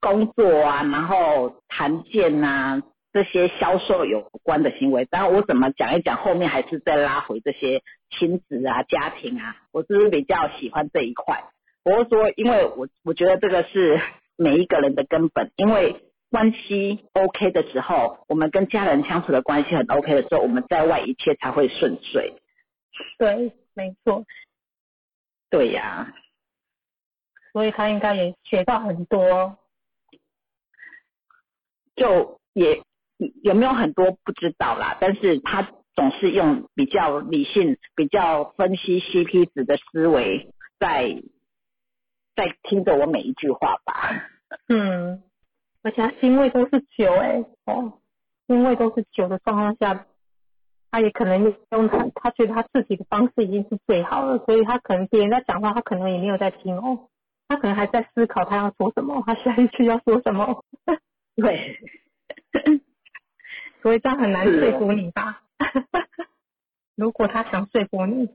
[0.00, 2.82] 工作啊，然后谈见啊。
[3.14, 11.44] 这些销售有关的行为，然后我怎么讲一讲，后面还是再拉回这些亲子啊、家庭啊，我是比较喜欢这一块？
[11.84, 14.00] 我是说，因为我我觉得这个是
[14.36, 22.34] 每一个人的根本，因为关系 OK 的时候，我们跟家人相处的关系很 OK 的时候，我们在外一切才会顺遂。
[23.16, 24.24] 对，没错，
[25.50, 26.12] 对呀、
[27.52, 29.56] 所以他应该也学到很多。
[31.94, 32.82] 就也
[33.42, 41.22] 有没有很多不知道啦，但是他总是用比较理性、比较分析 CP 值的思维在
[42.34, 44.30] 在听着我每一句话吧。
[44.68, 45.22] 嗯，
[45.82, 48.00] 而且他腥味都是酒哎、哦，
[48.46, 50.06] 因为都是酒的状况下，
[50.90, 57.08] 他也可能用他他觉得他自己的方式已经是最好了，所以他可能别人在讲话，他可能也没有在听哦，
[57.48, 60.64] 他可能还在思考他要说什么，他下一句要说什么，
[61.36, 61.78] 对，
[63.84, 65.42] 所以这样很难是说服你吧？
[66.96, 68.30] 如果他想说服你，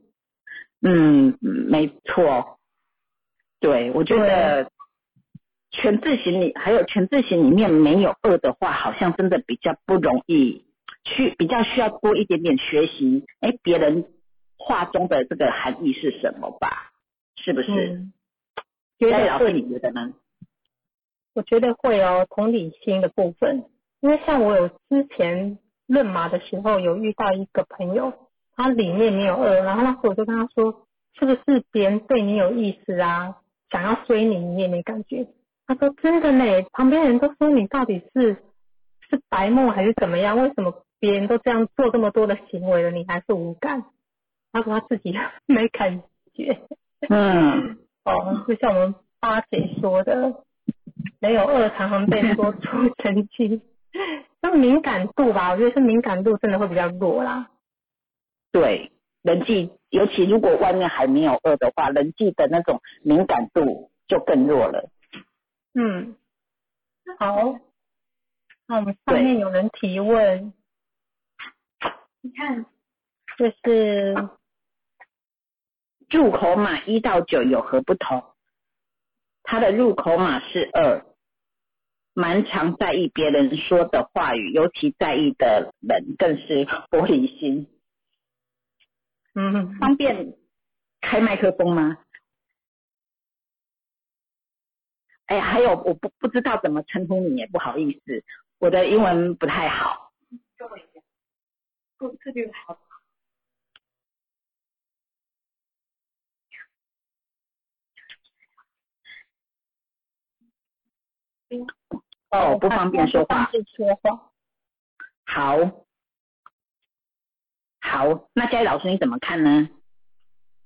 [0.80, 2.60] 嗯，没错。
[3.58, 4.70] 对，我觉得
[5.72, 10.64] 全字形里还有全字形里面没有恶的话，好像真的比较不容易
[11.02, 13.26] 去，比较需要多一点点学习。
[13.40, 14.04] 哎，别人
[14.56, 16.92] 话中的这个含义是什么吧？
[17.34, 17.72] 是不是？
[17.72, 18.12] 嗯，
[19.00, 20.12] 觉得佳怡老师，会你觉得呢？
[21.34, 23.64] 我觉得会哦，同理心的部分，
[24.00, 28.12] 因为像我有之前论马的时候有遇到一个朋友，
[28.56, 30.86] 他里面没有恶，然后那时候我就跟他说，
[31.18, 33.36] 是不是别人对你有意思啊，
[33.70, 35.26] 想要追你，你也没感觉？
[35.66, 38.42] 他说真的呢，旁边人都说你到底是
[39.08, 40.36] 是白目还是怎么样？
[40.40, 43.84] 为什么别人都这样做这么多的行为了，你还是无感？
[44.52, 45.14] 他说他自己
[45.46, 46.02] 没感
[46.34, 46.58] 觉。
[47.08, 50.42] 嗯， 哦，就像我们八姐说的，
[51.20, 53.62] 没有恶常常被说出成绩，
[54.40, 57.50] 那敏感度吧，我觉得是敏感度真的会比较弱啦。
[58.52, 64.90] 对，人际尤其如果外面还没有饿的话，人际的那种敏感度就更弱了。
[65.74, 66.16] 嗯，
[67.18, 67.58] 好，
[68.66, 70.52] 那我们上面有人提问，
[72.20, 72.66] 你看，
[73.38, 74.28] 就是
[76.08, 78.24] 入口码一到九有何不同？
[79.42, 81.04] 它的入口码是二，
[82.12, 87.66] 蛮常在意别人说的话语，尤其在意的人更是玻璃心。
[89.34, 90.34] 嗯，方便
[91.00, 91.98] 开麦克风吗？
[95.26, 98.24] 哎呀，还有我不不知道怎么称呼你，也不好意思，
[98.58, 100.10] 我的英文不太好。
[102.18, 102.76] 这就好。
[112.30, 113.26] 哦，不方便说话。
[113.26, 114.30] 不方便说话。
[115.26, 115.58] 好，
[117.80, 119.68] 好，那佳怡老师你怎么看呢？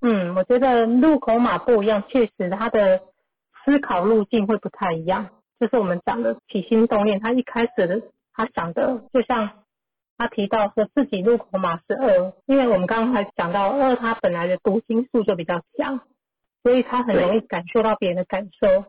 [0.01, 3.01] 嗯，我觉得路口码不一样，确实他的
[3.65, 5.31] 思考路径会不太一样。
[5.59, 8.03] 就是我们讲的起心动念，他一开始的
[8.35, 9.65] 他想的，就像
[10.19, 16.01] 他提到说自己入口码是二，因为我们刚刚才讲到二，他本来的读心术就比较强，
[16.62, 18.85] 所以他很容易感受到别人的感受，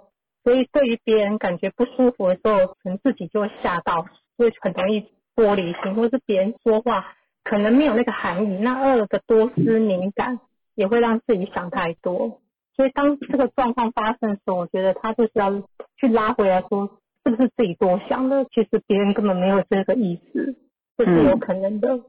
[0.45, 4.05] 所以对于别人感觉不舒服的时候，可能自己就会吓到，
[4.37, 5.01] 所以很容易
[5.35, 10.39] 玻璃心，或是别人说话可能没有那个含义，那二个多思敏感。
[10.77, 12.41] 也会让自己想太多，
[12.75, 15.63] 所以当这个状况发生的时候，我觉得他就是要
[15.95, 18.43] 去拉回来说，是不是自己多想了？
[18.43, 20.57] 其实别人根本没有这个意思，
[20.97, 22.01] 这是有可能的。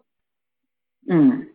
[1.08, 1.50] 嗯，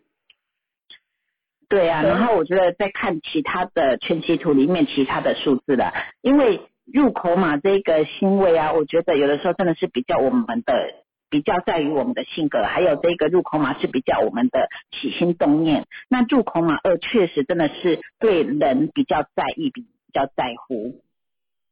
[1.68, 11.02] 对啊，然后我觉得在看其他的全息图里面其他的数字了，因为入口码这个腥味啊，我觉得有的时候真的是比较我们的。
[11.32, 15.86] 比较在于我们的性格，还有这个入口码是比较我们的起心动念。
[16.10, 21.00] 那入口码二确实真的是对人比较在意，比较在乎。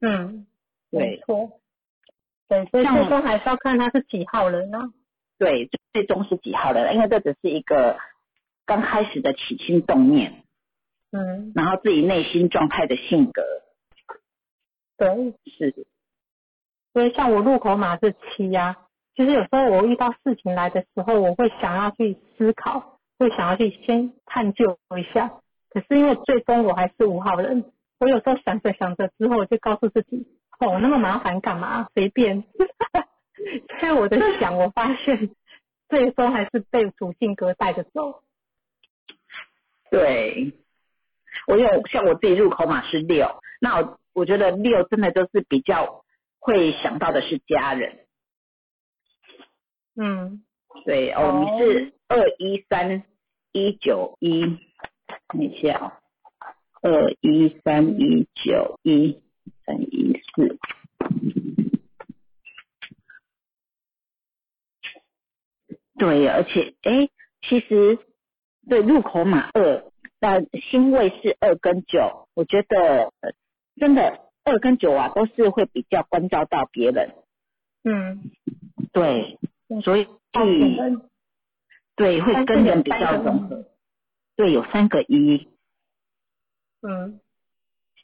[0.00, 0.46] 嗯，
[0.90, 1.60] 对没错。
[2.48, 4.94] 对，所以像最终还是要看他是几号人啊。
[5.38, 6.94] 对，最终是几号人？
[6.94, 7.98] 因为这只是一个
[8.64, 10.42] 刚开始的起心动念，
[11.12, 13.42] 嗯，然后自己内心状态的性格
[15.00, 15.34] 对。
[15.46, 15.86] 是。
[16.92, 18.76] 所以像我入口码是七呀、
[19.14, 25.40] 其实有时候我遇到事情来的时候，我会想要去思考，会想要去先探究一下。
[25.70, 30.26] 可是因为最终我还是五号人，我有时候想着想着之后，我就告诉自己，
[30.58, 31.88] 哦，那么麻烦干嘛？
[31.94, 32.44] 随便。
[33.80, 35.30] 所以我在想，我发现
[35.88, 38.22] 最终还是被主性格带着走。
[39.90, 40.52] 对，
[41.46, 46.04] 我有像我自己入口码是六，那我觉得六真的就是比较
[46.38, 48.00] 会想到的是家人。
[49.96, 50.44] 嗯，
[50.84, 53.02] 对哦，哦你是二一三
[53.52, 54.42] 一九一，
[55.26, 55.98] 看一下
[56.82, 59.22] 哦，二一三一九一
[59.64, 60.58] 三一四。
[65.98, 67.08] 对，而且哎，
[67.40, 67.98] 其实
[68.68, 69.82] 对入口码二，
[70.18, 73.32] 但星位是二跟九，我觉得呃
[73.80, 77.16] 真的二跟九啊，都是会比较关照到别人。
[77.82, 78.20] 嗯，
[78.92, 79.38] 对，
[79.82, 80.76] 所以对，
[81.96, 83.64] 对会跟人比较融合。
[84.36, 85.48] 对，有三个一，
[86.82, 87.20] 嗯。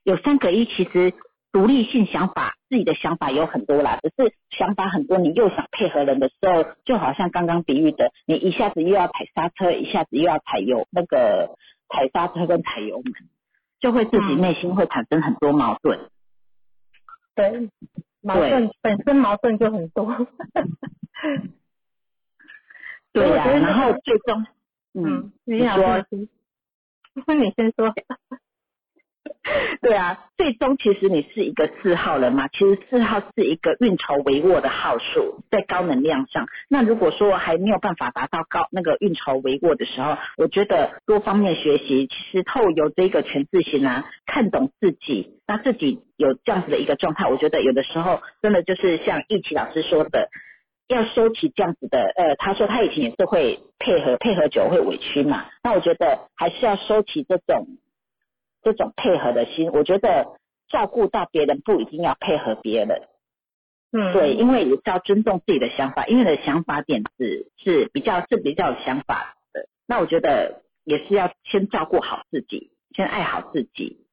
[0.03, 1.12] 有三个一，其实
[1.51, 11.57] 独立性想法，自己的想法有很多啦，只是想法很多，你又想配合人的时候，就好像刚刚比喻的，你一下子又要踩刹车，一下子又要踩油，那个
[11.89, 13.12] 踩刹车跟踩油门，
[13.81, 16.11] 就会自己内心会产生很多矛盾。
[17.35, 17.70] 对，
[18.22, 20.07] 矛盾本身矛盾就很多。
[23.12, 24.47] 对呀、然后最终，
[24.95, 26.29] 嗯嗯，，你说师，
[27.35, 27.93] 你先说。
[29.81, 36.47] 对啊，最终其实你是一个四号人嘛，其实四号是一个运筹帷幄的号数，在高能量上。
[36.68, 50.29] 那如果说还没有办法达到高那个运筹帷幄的时候，我觉得多方面学习，其实透由这个全字形啊，看懂自己，那自己有这样子的一个状态，我觉得有的时候真的就是像易奇老师说的。
[50.89, 57.66] 要收起这样子的，呃，他说他以前也是会配合配合久会委屈嘛，那我觉得还是要收起这种
[58.62, 60.38] 这种配合的心，我觉得
[60.68, 63.02] 照顾到别人不一定要配合别人，
[63.92, 74.04] 嗯，对，因为也是要尊重自己的想法，因为你的想法点子是比较是比较有想法的，那我觉得也是要先照顾好自己，先爱好自己。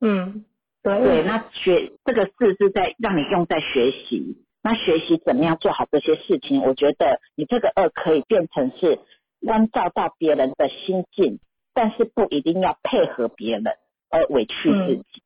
[0.00, 0.44] 嗯，
[0.82, 0.98] 对。
[0.98, 8.98] 对，那学这个事是在让你用在学习，那学习怎么样做好这些事情，我觉得你这个二可以变成是
[9.44, 11.38] 关照到别人的心境，
[11.74, 13.64] 但是不一定要配合别人
[14.10, 15.22] 而委屈自己。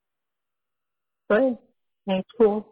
[1.29, 1.57] 对，
[2.05, 2.65] 没错。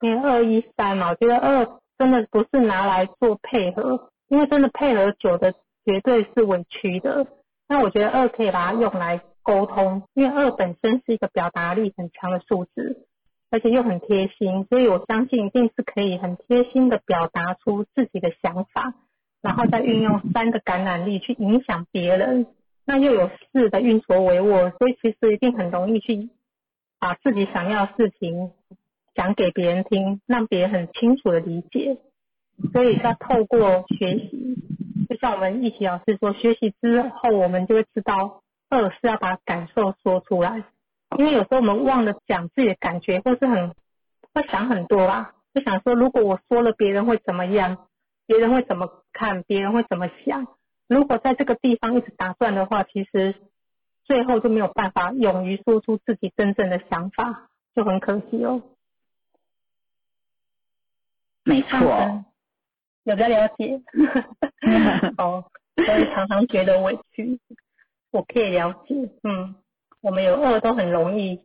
[0.00, 5.54] 因为二一三嘛，我觉得二真的不是拿来做配合，因为真的配合久的
[5.84, 7.26] 绝对是委屈的。
[7.68, 13.06] 那我觉得二可以把它用来沟通，因为二本身是一个表达力很强的数字，
[13.50, 18.92] 而且又很贴心，所以我相信一定是可以很贴心的表达出自己的想法，
[19.40, 22.46] 然后再运用三的感染力去影响别人。
[22.84, 26.30] 那又有四的运筹帷幄，所以其实一定很容易去
[26.98, 28.50] 把自己想要的事情
[29.14, 31.98] 讲给别人听，让别人很清楚的理解。
[32.72, 34.56] 所以要透过学习，
[35.08, 40.62] 就像我们一起老师说，学习之后我们就会知道，二是要把感受说出来。
[41.18, 43.74] 因为有时候我们忘了讲自己的感觉，或是很
[44.32, 47.88] 会想很多啦，就想说如果我说了别人会怎么样，
[48.26, 50.46] 别人会怎么看，别人会怎么想。
[50.92, 53.34] 如果在这个地方一直打转的话，其实
[54.04, 58.60] 最后就没有办法勇于说出自己真正的想法，就很可惜哦。
[61.44, 62.24] 没错，
[63.04, 63.80] 有在了解。
[65.16, 65.44] 哦，
[65.76, 67.40] 所以常常觉得委屈，
[68.10, 68.94] 我可以了解。
[69.22, 69.54] 嗯，
[70.02, 71.40] 我们有二都很容易，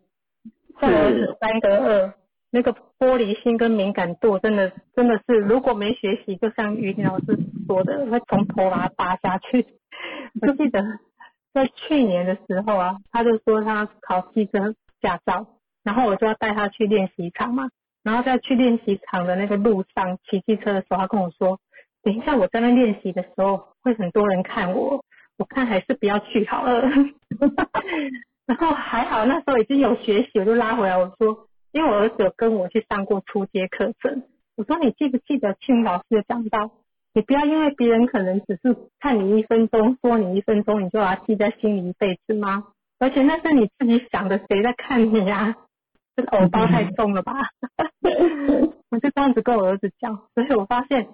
[0.81, 2.13] 像我儿子三个二，
[2.51, 7.37] 那个玻璃心跟敏感度真的真的是，如果没学习，就像于婷老师
[7.67, 9.65] 说的，会从头把它拔下去。
[10.41, 10.83] 我记得
[11.53, 15.45] 在去年的时候啊，他就说他考汽车驾照，
[15.83, 17.69] 然后我就要带他去练习场嘛。
[18.03, 21.59] 然后在去练习场的那个路上骑机车的时候，他跟我说
[22.01, 25.03] ：“等一下我在那练习的时候，会很多人看我，
[25.37, 26.83] 我看还是不要去好了。
[28.47, 34.23] ”然后还好那时候已经有学习，我就拉回来我说：“因为我儿子有跟我去上过初阶课程，
[34.55, 36.71] 我说你记不记得庆老师有讲到，
[37.13, 42.65] 你不要因为别人可能只是看你一分钟，说你一分钟，你就把它记在心里一辈子吗？
[42.99, 45.55] 而且那是你自己想的，谁在看你呀、
[46.15, 47.33] 这个偶包太重了吧？
[48.89, 51.07] 我就这样子跟我儿子讲，所以我发现，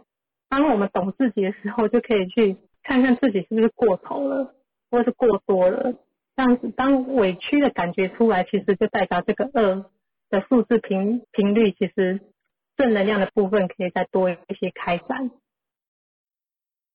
[0.47, 4.53] 当我们懂自己的时候，就可以去看看自己是不是过头了，
[4.91, 5.93] 或是过多了。
[6.35, 9.83] 这样子，当委屈的感觉出来，其实就代表这个二
[10.33, 12.19] 的数字频频率，其实
[12.75, 15.29] 正能量的部分可以再多一些开展。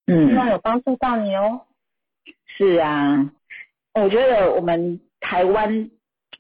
[0.09, 1.67] 嗯希望嗯，有帮助到你哦。
[2.57, 3.31] 是啊，
[3.95, 5.89] 我觉得我们台湾，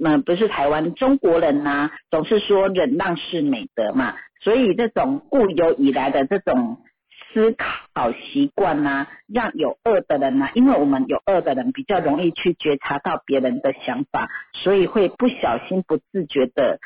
[0.04, 6.82] 嗯，不是台湾，中国人呐、总是说忍让是美德嘛，所以这种固有以来的这种
[7.32, 16.78] 思考习惯呐，让有恶的人呐、因为我们有恶的人比较容易去觉察到别人的想法，所以会不小心、不自觉的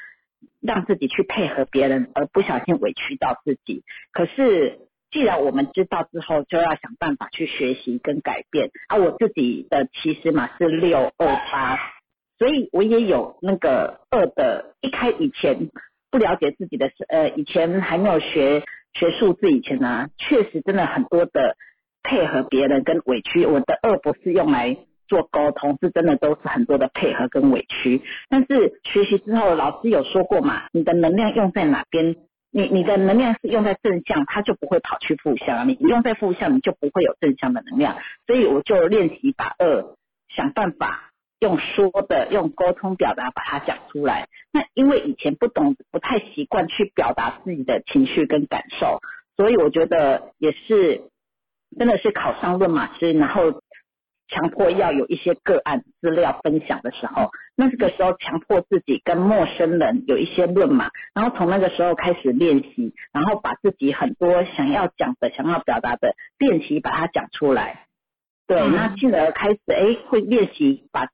[0.61, 3.85] 让自己去配合别人，而不小心委屈到自己。
[4.13, 4.81] 可是
[5.11, 8.71] 既然我们知道之后，就要想办法去学习跟改变。
[8.89, 11.79] 啊，我自己的其实嘛是六二八，
[12.39, 15.71] 所以我也有那个二的，一开以前
[16.11, 18.65] 不了解自己的，呃，以前还没有学
[18.95, 21.57] 学数字以前呢，确实真的很多的
[22.03, 23.47] 配合别人跟委屈。
[23.47, 24.77] 我的二不是用来
[25.09, 28.03] 做沟通，是真的都是很多的配合跟委屈。
[28.29, 32.17] 但是学习之后，老师有说过嘛，你的能量用在哪边？
[32.55, 37.97] 你你的能量是用在正向，它就不会跑去负向；你用在负向，你就不会有正向的能量。
[38.27, 39.97] 所以我就练习把二
[40.29, 41.12] 想办法
[41.43, 44.29] 用说的、用沟通表达把它讲出来。
[44.51, 49.01] 那因为以前不懂、不太习惯去表达自己的情绪跟感受，
[49.37, 51.03] 所以我觉得也是
[51.79, 53.61] 真的是考上论马师，然后。
[54.29, 67.85] 强迫要有一些个案资料分享的时候，那这个时候强迫自己跟陌生人有一些论嘛，然后从那个时候开始练习，然后把自己很多想要讲的、想要表达的练习把它讲出来，
[68.47, 71.11] 对，那进而开始哎会练习把。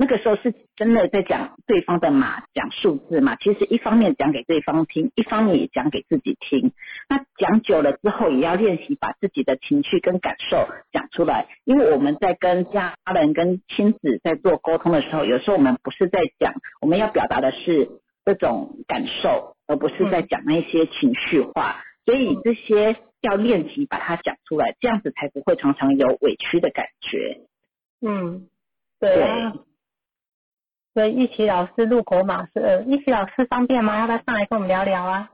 [0.00, 3.36] 那个时候是真的在讲对方的码，讲数字嘛。
[3.36, 6.72] 其实一方面讲给对方听，一方面也讲给自己听。
[7.06, 11.48] 那讲久了之后，也要练习把自己的情绪跟感受讲出来。
[11.64, 17.90] 因为我们在跟家人、跟亲子在做沟通的时候，有时候我们不是在讲，我们要表达的是
[18.24, 21.84] 这种感受，而不是在讲那些情绪化。
[22.06, 27.42] 所以这些要练习把它讲出来，这样子才不会常常有委屈的感觉。
[28.00, 28.48] 嗯，
[28.98, 29.52] 对。
[31.00, 33.98] 所以一起老师入口码是二，一起老师方便吗？
[34.00, 35.30] 要不要上来跟我们聊聊啊？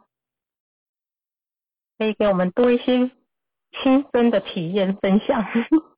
[1.99, 3.11] 可以给我们多一些
[3.73, 5.43] 亲身的体验分享。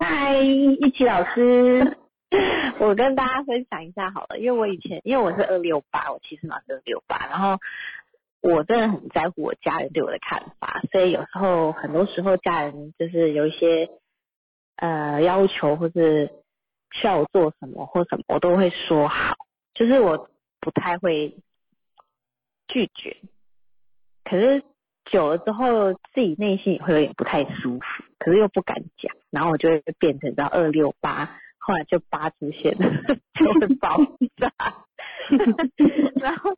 [0.00, 1.96] 嗨，一起老师。
[2.80, 7.58] 我跟大家分享一下好了，因为我以前因为我是二六八，我其实嘛是二六八，然后
[8.40, 13.90] 我真的很在乎我家人对我的看法，所以有时候很多时候家人就是有一些
[14.76, 16.30] 呃要求或是
[16.92, 19.34] 需要我做什么或什么，我都会说好，
[19.74, 21.36] 就是我不太会
[22.66, 23.18] 拒绝，
[24.24, 24.62] 可是
[25.04, 31.38] 久了之后自己内心也会有点不太舒服，可是又不敢讲，然后我就会变成到二六八。
[31.64, 32.90] 后来就八出现了，
[33.34, 33.96] 就会爆
[34.36, 34.52] 炸
[36.20, 36.50] 然后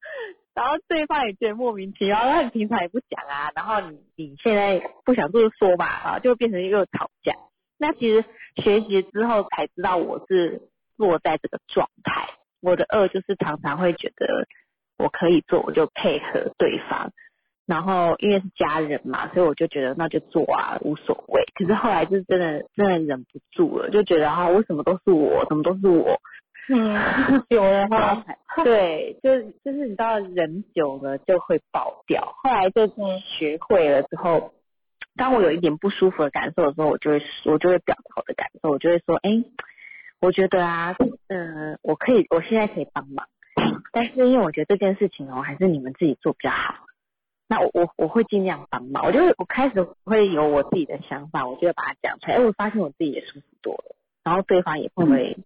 [0.55, 7.35] 然后对方也觉得莫名其妙，那你平常也不讲啊，然后你你现在不想做就说吧，啊，就变成一个吵架。
[7.77, 8.25] 那其实
[8.57, 10.63] 学习之后才知道我是
[10.97, 12.31] 落在这个状态，
[12.63, 14.47] 我的二就是常常会觉得
[14.97, 17.13] 我可以做，我就配合对方。
[17.67, 21.43] 然后因为是家人嘛，所以我就觉得那就做啊，无所谓。
[21.55, 26.21] 可是后来就是真的真的忍不住了，就觉得啊，为什么都是我，怎么都是我？
[26.67, 28.25] 嗯，久了话，
[28.65, 32.35] 对，就就是你知道，人久了就会爆掉。
[32.43, 32.87] 后来就
[33.21, 34.55] 学会了之后，
[35.15, 39.45] 当我有一点不舒服的感受的时候，我就会我就会表达我的感受，我就会说，哎，
[40.21, 40.97] 我觉得啊，
[41.29, 43.27] 嗯，我可以，我现在可以帮忙，
[43.93, 46.84] 但是因为我觉得这件事情哦，还是你们自己做比较好。
[47.55, 52.37] 那我我我会尽量帮忙，我就会我开始会有我自己的想法，我就会把它讲出来。
[52.37, 53.95] 哎，我发现我自己也舒服多了，
[54.25, 55.39] 然后对方也不会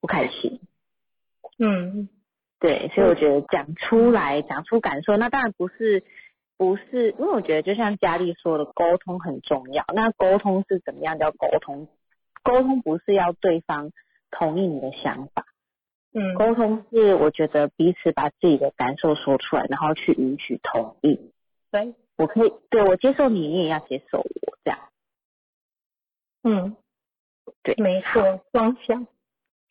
[0.00, 0.58] 不开心。
[1.58, 2.08] 嗯，
[2.60, 6.02] 对，所以我觉得讲出来，讲出感受，那当然不是
[6.56, 9.84] 不是，因为我觉得就像佳丽说的，沟通很重要。
[9.94, 11.88] 那沟通是怎么样叫沟通？
[12.42, 13.92] 沟通不是要对方
[14.30, 15.44] 同意你的想法。
[16.14, 21.30] 嗯，沟通是我觉得彼此把自己的感受说出来，然后去允许同意。
[21.70, 24.78] 对，我可以，对我接受你，你也要接受我，这样。
[26.42, 26.76] 嗯，
[27.62, 29.06] 对，没错，双向。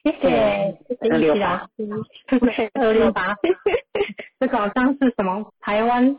[0.02, 2.72] 谢谢，谢谢一老师。
[2.74, 3.36] 二六八，
[4.40, 6.18] 这个好像是什么台湾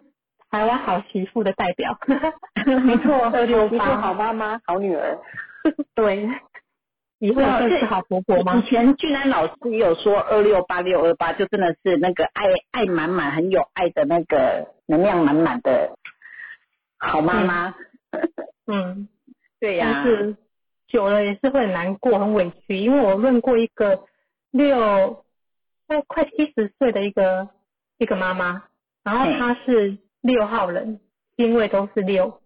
[0.51, 1.99] 台湾好媳妇的代表。
[2.85, 5.19] 没错，二六八，好妈妈，好女儿。
[5.95, 6.29] 对，
[7.21, 8.57] 以后会是好婆婆吗？
[8.57, 14.75] 以前俊安老师也有说二六八六二八，就真的是那个爱爱满满，很有爱的那个。
[14.91, 15.97] 能量满满的
[16.99, 17.77] 好妈妈，
[18.67, 19.09] 嗯，
[19.61, 20.37] 对呀，就是
[20.89, 22.77] 久了也是会很难过、很委屈。
[22.77, 24.03] 因为我问过一个
[24.51, 25.25] 六
[25.87, 27.51] 快快七十岁的一个
[27.99, 28.65] 一个妈妈，
[29.05, 30.99] 然后她是六号人，
[31.37, 32.41] 因为都是六，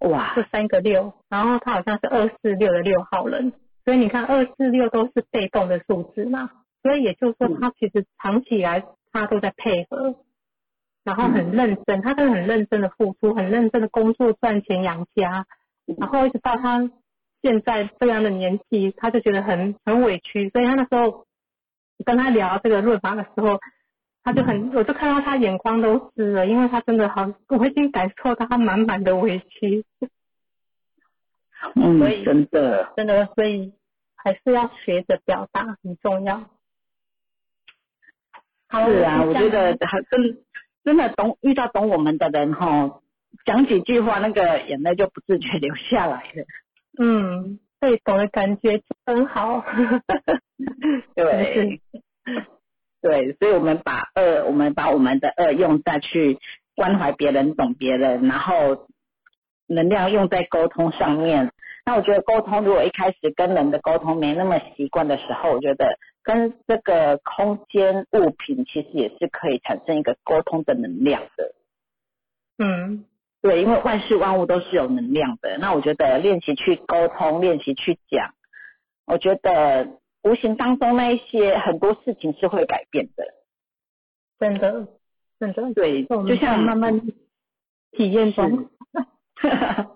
[0.00, 3.52] 哇，这三个六，然后她好像是二四六的六号人，
[3.86, 6.50] 所以你看二四六都是被动的数字嘛，
[6.82, 10.16] 所以也就是说他其实长期以来他都在配合。
[11.04, 15.46] 然后很认真，他真的很认真的付出，很认真的工作赚钱养家，
[15.96, 16.90] 然后一直到他
[17.42, 21.24] 现在这样的年纪，他就觉得很很委屈，所以他那时候
[22.04, 23.60] 跟他聊这个论法的时候，
[24.24, 29.84] 他就很，我就看到他眼眶都湿了，因为他真的好，我已经感受到他满满的委屈。
[31.76, 33.72] 嗯所以，真的，真的，所以
[34.26, 36.50] 还是要学着表达很重要。
[38.68, 40.38] 好是啊，我觉得还真
[40.82, 43.00] 真的懂遇到懂我们的人哈，
[43.44, 46.44] 讲几句话，那个眼泪就不自觉流下来了。
[46.98, 49.64] 嗯，被懂的感觉真好。
[51.14, 51.80] 对，
[53.00, 56.40] 对，所以我们把恶，我们把我们的恶用在去
[56.74, 58.88] 关怀别人、懂别人，然后
[59.68, 61.52] 能量用在沟通上面。
[61.86, 71.54] 那我觉得沟通，如果一开始跟人的沟通没那么习惯的时候，我觉得跟这个空间物品其实也是可以产生一个沟通的能量的。
[72.58, 73.04] 嗯
[73.40, 75.58] 对，因为万事万物都是有能量的。
[75.58, 78.34] 那我觉得练习去沟通，练习去讲，
[79.06, 79.86] 我觉得
[80.24, 83.24] 无形当中那一些很多事情是会改变的。
[84.40, 84.88] 真的，
[85.38, 87.00] 真的，对，就像慢慢
[87.92, 88.68] 体验中。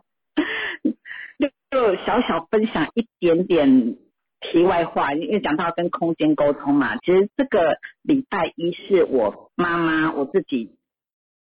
[1.70, 3.96] 就小小分享一点点
[4.40, 10.76] 题外话，因为讲到跟空间沟通嘛，其实这个礼拜一是我妈妈我自己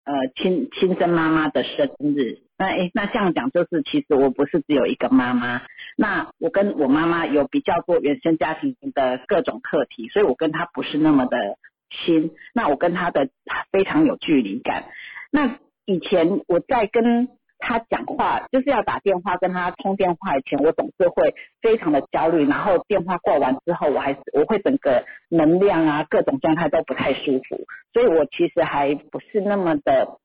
[0.04, 2.40] 呃亲亲生妈妈的生日。
[2.58, 5.62] 那诶，那这样讲就是，其实我不是只有一个妈妈，
[5.96, 11.58] 那我跟我妈妈有比较多原生家庭的各种课题，所以我跟她不是那么的
[11.90, 13.28] 亲，那我跟她的
[13.70, 14.86] 非常有距离感。
[15.30, 17.28] 那以前我在跟
[17.58, 30.18] 他讲话，就是要打电话跟他通电话以前，我总是会非常的焦虑，然后电话挂完之后，我还是我会整个能量啊，各种状态都不太舒服，所以我其实还不是那么的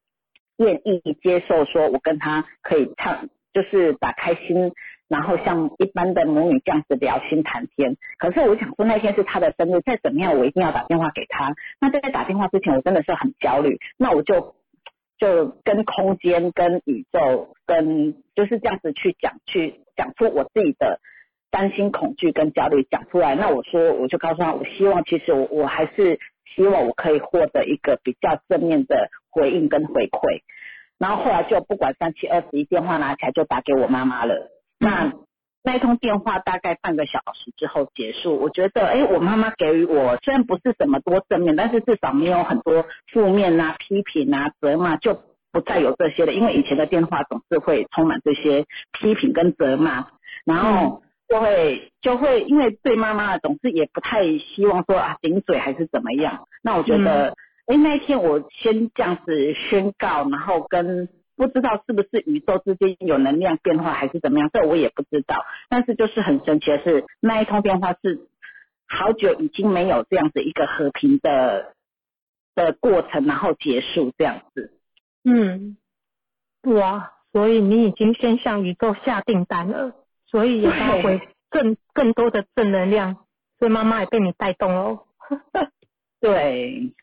[0.57, 4.73] 愿意接受说我跟他可以唱，就是打开心，
[5.07, 7.95] 然后像一般的母女这样子聊心谈天。
[8.19, 11.55] 可是我想说那天是他的生日，再怎么样我一定要打电话给他。
[11.79, 14.53] 那在打电话之前，我真的是很焦虑，那我就。
[15.21, 20.99] 就跟空间、跟宇宙、跟就是这样子去讲，去讲出我自己的
[21.51, 23.35] 担心、恐惧跟焦虑讲出来。
[23.35, 26.19] 那我说，我就告诉他，我希望其实我我还是
[26.55, 30.41] 希望我可以获得一个比较正面的回应跟回馈。
[30.97, 34.49] 然后后来就不管三七二十一，电话拿起来就打给我妈妈了。
[34.79, 35.13] 那
[35.63, 45.21] 那一通电话大概半个小时之后结束，我觉得，哎，我妈妈给予我虽然不是什么多正面，但是至少没有很多负面啊、批评啊、责骂，就
[45.51, 46.33] 不再有这些了。
[46.33, 50.07] 因为以前的电话总是会充满这些批评跟责骂，
[50.45, 56.47] 然后就会就会因为对妈妈总是也不太希望说啊顶嘴还是怎么样。
[56.63, 57.35] 那我觉得，
[57.67, 61.07] 哎、那一天我先这样子宣告，然后跟。
[61.41, 65.43] 不知道是不是宇宙之间有能量变化还是怎么样，这我也不知道。
[65.69, 68.27] 但是就是很神奇的是，那一通电话是
[68.87, 71.73] 好久已经没有这样子一个和平的
[72.53, 74.71] 的过程，然后结束这样子。
[75.23, 75.77] 嗯，
[76.63, 79.95] 哇，所以你已经先向宇宙下订单了，
[80.27, 83.15] 所以也带回更更多的正能量，
[83.57, 85.03] 所以妈妈也被你带动哦。
[86.21, 86.93] 对，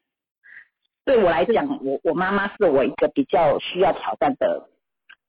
[1.08, 4.68] 对我来讲，我我妈妈是我一个比较需要挑战的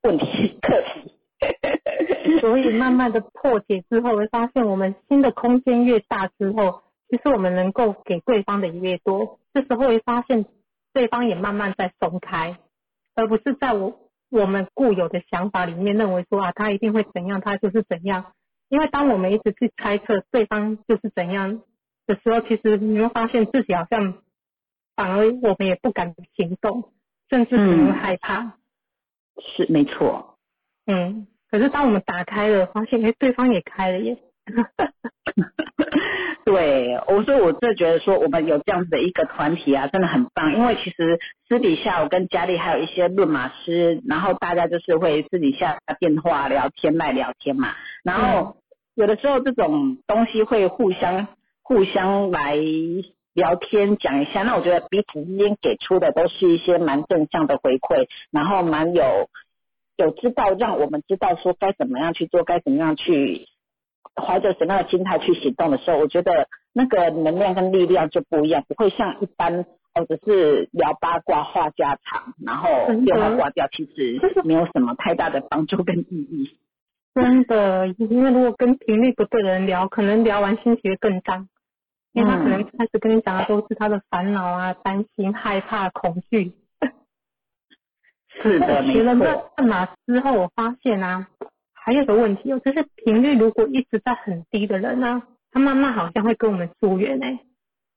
[0.04, 2.40] 问题课题。
[2.42, 9.40] 所以慢慢的破解之后，会发现我们新的空间越大之后，其实我们能够给对方的也越多。
[9.54, 10.46] 这时候会发现
[10.92, 12.58] 对方也慢慢在松开，
[13.16, 13.98] 而不是在我
[14.30, 18.34] 我们固有的想法里面认为说啊，他一定会怎样，他就是怎样。
[18.68, 21.62] 因为当我们一直去猜测对方就是怎样
[22.06, 24.16] 的时候，其实你会发现自己好像
[25.00, 26.92] 反而我们也不敢行动，
[27.30, 28.58] 甚至可能会害怕。
[29.42, 30.36] 是没错，
[30.88, 34.18] 嗯，可是当我们打开了，发现哎，对方也开了耶。
[36.44, 40.54] 对，我说我真的觉得说我们有这样子的一个团体啊，真的很棒。
[40.54, 41.18] 因为其实
[41.48, 47.74] 私底下我跟佳丽还有一些论马师，然后大家就是会私底下电话聊天、来聊天嘛。
[48.04, 48.58] 然后
[48.96, 51.30] 有的时候这种东西会互相
[51.62, 52.58] 互相来
[53.34, 59.30] 聊天讲一下，那我觉得彼此之间给出的都是一些蛮正向的回馈，然后蛮有
[59.98, 63.48] 有知道让我们知道说该怎么样去做，该怎么样去。
[64.16, 69.62] 怀着什么样的心态去行动的时候，我觉得那个能量跟力量就不一样，不会像一般
[69.94, 72.70] 哦，只是聊八卦、话家常，然后
[73.06, 76.58] 电话挂掉，其实没有什么太大的帮助跟意义。
[77.16, 81.48] 真的，因为如果跟频率不对的人聊，可能聊完心情会更脏，
[82.14, 86.54] 因为他可能开始跟你讲的都是他的烦恼啊、担心、害怕、恐惧。
[88.42, 89.52] 是的，没学了那错。
[89.58, 91.28] 那马之后，我发现啊，
[91.74, 97.40] 还有个问题哦，就是频率如果一直在很低的人呢、他慢慢好像会跟我们疏远哎、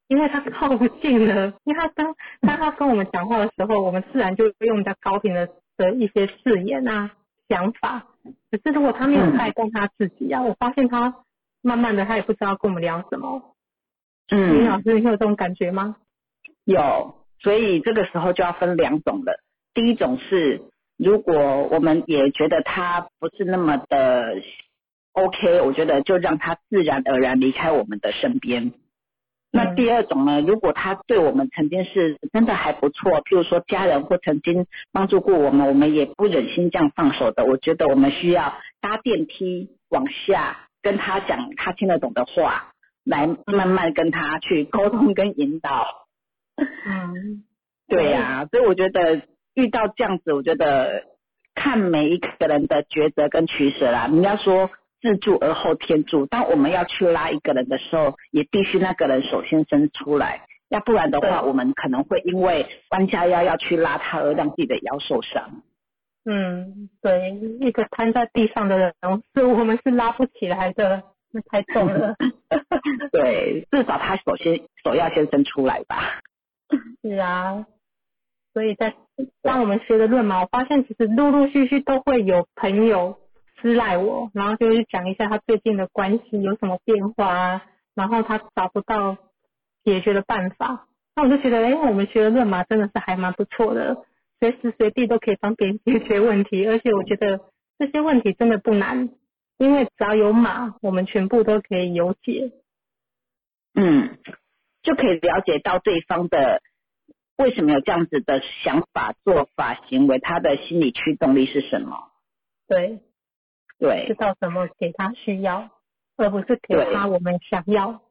[0.08, 7.12] 因为他靠不近了，因为他当当他跟我们讲话的时候，我们自然就会用比较高频的的一些字眼啊、
[7.48, 8.06] 想法。
[8.50, 11.14] 可是如果他没有带动他自己啊，我发现他
[11.60, 13.51] 慢慢的他也不知道跟我们聊什么。
[14.30, 15.96] 嗯林老师，你有这种感觉吗？
[16.64, 19.40] 有，所以这个时候就要分两种了。
[19.74, 20.62] 第一种是，
[20.96, 24.36] 如果我们也觉得他不是那么的
[25.12, 28.72] OK，我觉得就让他自然而然离开我们的身边。
[29.50, 37.44] 那嗯第二种呢，如果他对我们曾经是真的还不错，譬如说家人或曾经帮助过我们，我们也不忍心这样放手的。
[37.44, 42.71] 我觉得我们需要搭电梯往下，跟他讲他听得懂的话，
[43.04, 46.06] 来慢慢跟他去沟通跟引导。
[46.56, 47.44] 嗯，
[47.88, 49.22] 对呀、所以我觉得
[49.54, 51.04] 遇到这样子，我觉得
[51.54, 54.06] 看每一个人的抉择跟取舍啦。
[54.10, 54.70] 你要说
[55.00, 65.62] 自助而后天助，当我们要去拉一个人的时候，也必须那个人首先伸出来，要不然的话，我们可能会因为弯下腰要去拉他而让自己的腰受伤。
[66.24, 68.94] 嗯，对，一个瘫在地上的人，
[69.34, 71.02] 是我们是拉不起来的，
[71.32, 72.14] 那太重了。
[73.12, 76.20] 对，至少他首先手要先伸出来吧。
[77.02, 77.66] 是啊，
[78.52, 78.94] 所以在
[79.42, 83.18] 当我们学的论嘛，我发现其实陆陆续续都会有朋友
[83.60, 87.62] 私赖我，然后就是讲一下他最近的关系有什么变化啊，
[87.94, 89.16] 然后他找不到
[89.84, 94.04] 解决的办法，那我就觉得，哎，我们学的论嘛真的是还蛮不错的，
[94.40, 97.40] 随时随地都可以帮别人解决问题，而且我觉得
[97.78, 99.10] 这些问题真的不难，
[99.62, 102.50] 因为只要有马，我们全部都可以有解。
[103.74, 104.18] 嗯，
[104.82, 106.60] 就可以了解到对方的
[107.36, 112.10] 为什么有这样子的想法、做法、行为，他的心理驱动力是什么。
[112.66, 112.98] 对，
[113.78, 115.70] 对知，道什么给他需要，
[116.16, 118.02] 而不是给他我们想要。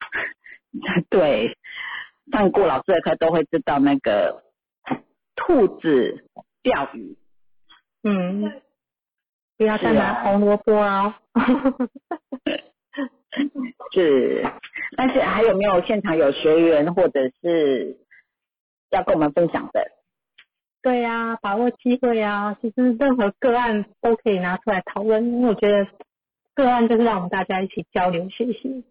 [1.08, 1.56] 对，
[2.30, 4.44] 上过老师的课都会知道那个
[5.36, 6.28] 兔子
[6.62, 7.16] 钓鱼。
[8.02, 8.60] 嗯，
[9.62, 11.20] 不要再是啊拿红萝卜啊。
[13.94, 14.44] 是，
[14.96, 17.96] 但是还有没有现场有学员或者是
[18.90, 19.92] 要跟我们分享的？
[20.82, 22.56] 对呀、把握机会啊！
[22.60, 25.86] 其实任何个案都可以拿出来讨论，因为我觉得
[26.54, 28.84] 个案就是让我们大家一起交流学习。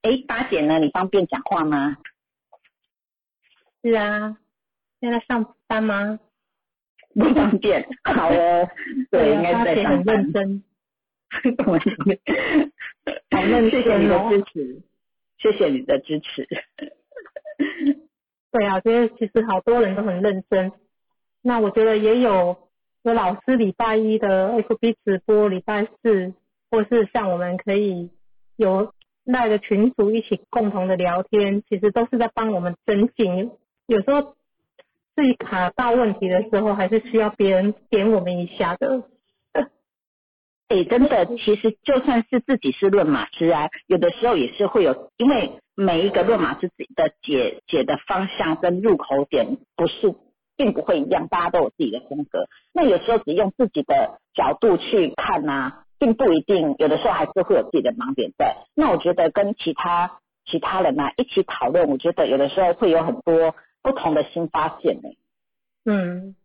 [0.00, 0.78] 哎，八姐呢？
[0.78, 1.98] 你方便讲话吗？
[3.82, 4.38] 是啊，
[5.00, 6.18] 现在上班吗？
[7.14, 7.86] 不方便。
[8.04, 8.68] 好哦，
[9.10, 10.32] 对，啊应该是很在上班认。
[10.32, 10.62] 真。
[11.66, 11.78] 我
[13.30, 14.82] 好认谢谢你的支持，
[15.38, 16.46] 谢谢你的支持。
[18.52, 20.72] 对啊，我觉得其实好多人都很认真。
[21.40, 22.68] 那我觉得也有
[23.02, 26.34] 有老师礼拜一的 FB 直播，礼拜四
[26.70, 28.10] 或是像我们可以
[28.56, 28.92] 有
[29.24, 33.50] 赖的群组一起共同的聊天，其实都是在帮我们增进。
[33.86, 34.36] 有时候
[35.14, 39.02] 自己卡到问题的时候，还是需要别人点我们一下的。
[40.68, 50.14] 哎，真的，其实就算是自己是论马师啊，有的时候也是会有，因为每一个论马师自己的解解的方向跟入口点不是，
[50.56, 52.46] 并不会一样，大家都有自己的风格。
[52.72, 58.56] 那有时候只用自己的角度去看啊，并不一定，有的时候还是会有自己的盲点在。
[58.74, 65.08] 那我觉得跟其他其他人啊一起讨论，我觉得有的时候会有很多不同的新发现呢、
[65.84, 66.36] 嗯，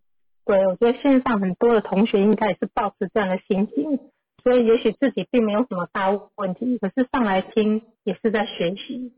[0.46, 4.00] 对，我觉得线上很多的同学应该也是抱持这样的心情，
[4.44, 9.14] 所以也许自己并没有什么大问题，可是上来听也是在学习。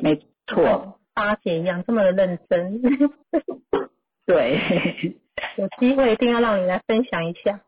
[0.00, 2.80] 没错，八姐一样这么的认真，
[4.26, 4.58] 对。
[5.56, 7.60] 有机会一定要让你来分享一下。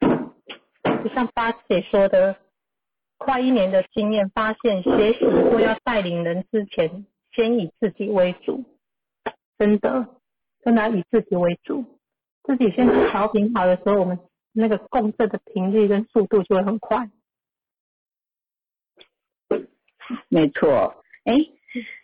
[0.00, 2.36] 就像八姐说的，
[3.18, 7.04] 快一年的经验，发现学习或要带领人之前，
[7.36, 8.64] 先以自己为主，
[9.58, 10.08] 真的，
[10.64, 11.84] 真的以自己为主，
[12.44, 14.18] 自己先调频好的时候，我们
[14.52, 17.10] 那个共振的频率跟速度就会很快。
[20.28, 21.34] 没错，哎，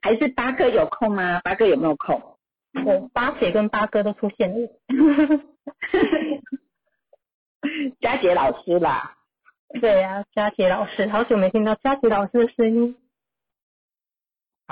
[0.03, 1.41] 还是八哥有空吗？
[1.41, 2.37] 八哥有没有空？
[2.85, 4.69] 我八姐跟八哥都出现了。
[8.01, 9.17] 佳杰老师啦，
[9.81, 12.97] 对呀、佳杰老师，好久没听到佳杰老师的声音。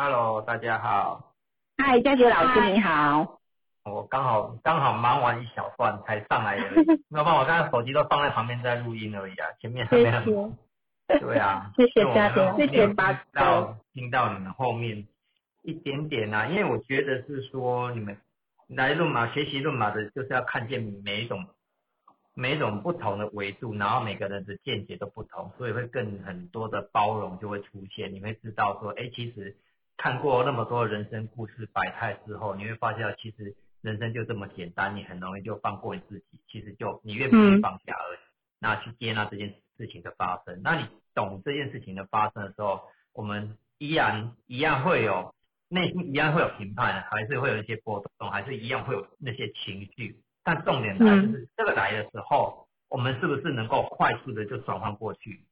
[0.02, 1.34] Hello，大家好，
[1.76, 3.38] 嗨，佳杰老师嗨你好。
[3.84, 10.56] 我刚好刚好忙完一小段才上来而已， 没有办法，我刚才手机都放在旁边在录音而已啊，前面还没很忙。
[11.06, 11.18] 谢。
[11.18, 15.06] 对啊， 谢谢所以我嘉宾谢谢八听到听到你们后面
[15.64, 18.16] 一点点啊，因为我觉得是说你们
[18.68, 21.44] 来论马学习论马的，就是要看见每一种
[22.32, 28.14] 每一种不同的维度，然后每个人的见解都不同，所以会更很多的包容就会出现。
[28.14, 29.54] 你会知道说，哎，其实
[30.02, 36.40] 看过那么多人生故事百态之后，你会发现其实人生就这么简单，你很容易就放过你自己。
[36.48, 38.18] 其实就你愿不愿意放下而已，
[38.60, 40.62] 那去接纳这件事情的发生。
[40.62, 42.80] 那你懂这件事情的发生的时候，
[43.12, 45.34] 我们依然一样会有
[45.68, 50.18] 内心一样会有评判，还是会有一些波动，还是一样会有那些情绪。
[50.42, 55.44] 但重点来就是这个来的时候，我们是不是能够快速的就转换过去？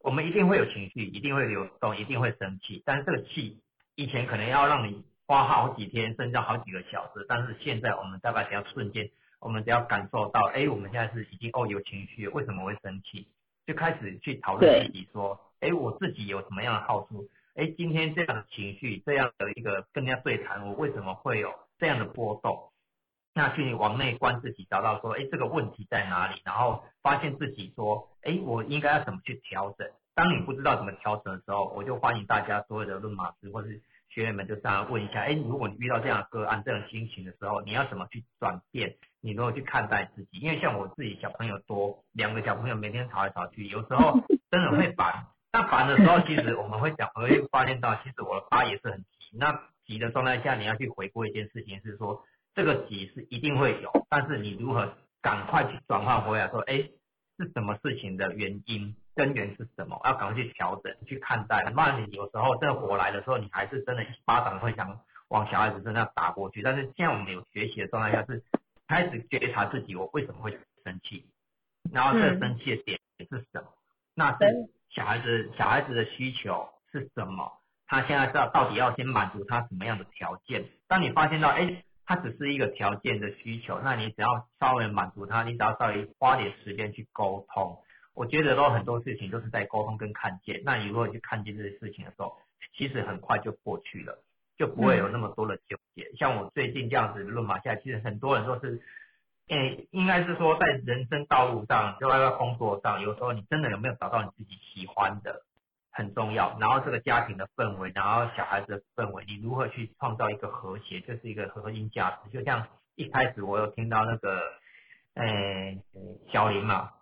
[0.00, 2.82] 我们一定会有情绪，一定会流动，一定会生气。
[2.86, 3.60] 但是这个气
[4.02, 9.08] 以前可能要让你花好几天，甚至好几个小时，但是现在我们大概只要瞬间，
[9.38, 13.28] 我们只要感受到，哎，我们现在是已经哦有情绪，为什么会生气？
[13.64, 17.28] 就开始去讨论自己说，哎，我自己有什么样的好处？
[17.54, 22.72] 哎，今天这样的情绪，这样的一个跟人家对谈，我为什么会有这样的波动？
[23.34, 26.42] 那去往内观自己，找到说，哎，这个问题在哪里？
[26.44, 29.88] 然后发现自己说，哎，我应该要怎么去调整？
[30.14, 33.80] 当你不知道怎么调整的时候，我就欢迎大家所有的论马师或是
[34.12, 38.94] 学员们，就上来问一下，哎，如果你遇到这样的个案、这种心情的时候，你要怎么去转变？
[39.20, 40.38] 你如何去看待自己？
[40.38, 44.20] 因为像我自己小朋友多，两个小朋友每天吵来吵去，有时候
[44.50, 45.26] 真的会烦。
[45.52, 49.36] 那烦的时候，其实我们会讲，我会发现到，其实我的发也是很急。
[49.38, 52.22] 那急的状态下，你要去回顾一件事情，是说。
[52.54, 56.76] 这个急是一定会有，但是你如何赶快去转换回来，说，哎，
[57.38, 60.00] 是什么事情的原因，根源是什么？
[60.04, 61.62] 要赶快去调整，去看待。
[61.70, 66.62] 不然你有时候这个火来的时候，你还是真的一巴掌会想往小孩子身上打过去。
[66.62, 68.42] 但是现在我们有学习的状态下，是
[68.86, 71.26] 开始觉察自己，我为什么会生气，
[71.92, 73.68] 然后这个生气的点是什么？
[74.14, 74.46] 那是
[74.90, 77.52] 小孩子小孩子的需求是什么？
[77.86, 80.64] 他现在知道到底要先满足他什么样的条件？
[80.88, 81.84] 当你发现到，哎。
[82.04, 87.78] 他只是一个条件的需求，那你只要稍微满足他，你只要稍微花点时间去沟通，
[88.14, 90.62] 我觉得都很多事情都是在沟通跟看见。
[90.64, 92.36] 那你如果去看见这些事情的时候，
[92.76, 94.22] 其实很快就过去了，
[94.56, 96.10] 就不会有那么多的纠结。
[96.18, 98.80] 像我最近这样子论马下，其实很多人都是，
[99.48, 105.42] 诶，应该是说在人生道路上，就在工作上，有时候你真的有没有找到你自己喜欢的？
[105.94, 112.30] 很重要，然后这个家庭的氛围，然后小孩子的氛围，你如何去创造一个和谐，就是一个核心价值。
[112.30, 114.40] 就像一开始我有听到那个，
[115.16, 115.82] 诶，
[116.32, 116.92] 小林嘛，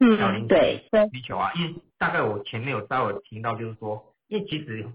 [0.00, 4.86] 嗯，小林对需求啊，因为大概我前面有稍微听到，就是说，因为其实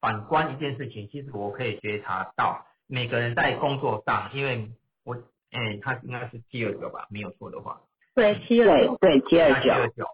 [0.00, 4.70] 反观一件事情，其实我可以觉察到每个人在工作上，因为
[5.04, 5.14] 我，
[5.52, 7.80] 诶，他应该是七二九吧，没有错的话，
[8.14, 10.06] 对，七二九，对，七二九，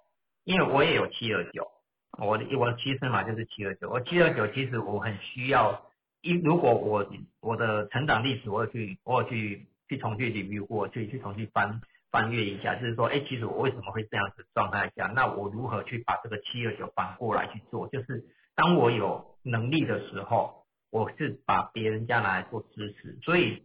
[0.44, 1.68] 因为我也有七二九。
[2.16, 5.90] 我的我的七生嘛就是七二九，我七二九其实我很需要
[6.20, 7.04] 一，如果我
[7.40, 11.80] 我的成长历史我有去我有去去重去 review 过，去去重去翻
[12.14, 17.88] 翻阅一下，就是说，哎，其实我为什么会这样子状态下，那我如何去把这个七二九反过来去做？
[17.88, 18.24] 就是
[18.54, 23.64] 当我有能力的时候，我是把别人家拿来做支持，所以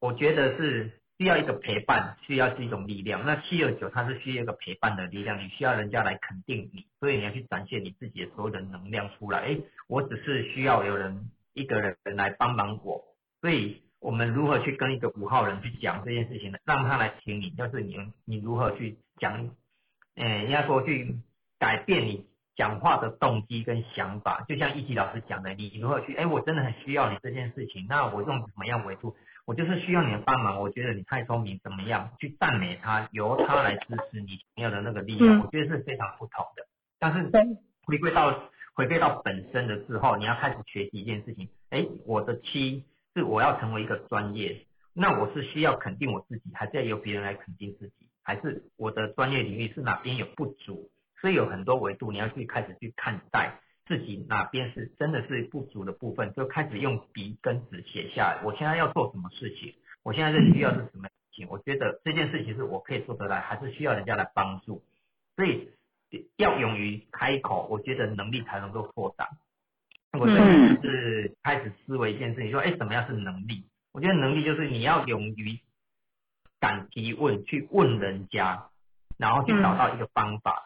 [0.00, 0.90] 我觉得是。
[1.18, 3.24] 需要一个陪伴，需要是一种力量。
[3.24, 9.38] 那七二九它是需要一个陪伴的力量，你需要人家来肯定你，所以你要去展现你自己的所有的能量出来。
[9.38, 9.56] 哎，
[9.88, 13.02] 我只是需要有人一个人来帮忙我。
[13.40, 16.58] 所以我们如何去跟一个五号人去讲这件事情呢？
[16.64, 19.50] 让他来听你，就是你你如何去讲？
[20.14, 21.18] 哎，应该说去
[21.58, 22.24] 改变你
[22.54, 24.44] 讲话的动机跟想法。
[24.48, 26.14] 就像一奇老师讲的，你如何去？
[26.14, 29.16] 哎，我真的很需要你这件事情，那我用怎么样维度？
[29.44, 36.64] 我就是需要你的帮忙，我觉得你太聪明，怎么样去赞美他，由他来支持你想要的那个力量，我觉得是非常不同的。
[37.00, 37.28] 但是
[37.82, 42.84] 回归到回归到本身的时候，你要开始学习一件事情，哎，我的七
[43.16, 50.90] 是我要成为一个专业，那我是需要肯定我自己，还是要由别人来肯定自己，还是我的专业领域是哪边有不足？
[51.22, 53.60] 所以有很多维度你要去开始去看待。
[53.86, 58.42] 自己哪边是真的是不足的部分，就开始用笔跟纸写下来。
[58.44, 59.74] 我现在要做什么事情？
[60.02, 61.46] 我现在的需要是什么事情？
[61.48, 64.82] 我觉得这件事情是我可以做得来，还是需要人家来帮助？
[65.36, 65.70] 所以
[66.36, 69.28] 要勇于开口，我觉得能力才能够扩大。
[70.18, 73.68] 我这边是开始思维一件事情，说，哎，什么样是能力？
[73.92, 75.58] 我觉得能力就是你要勇于
[76.60, 78.68] 敢提问，去问人家，
[79.18, 80.62] 然后去找到一个方法。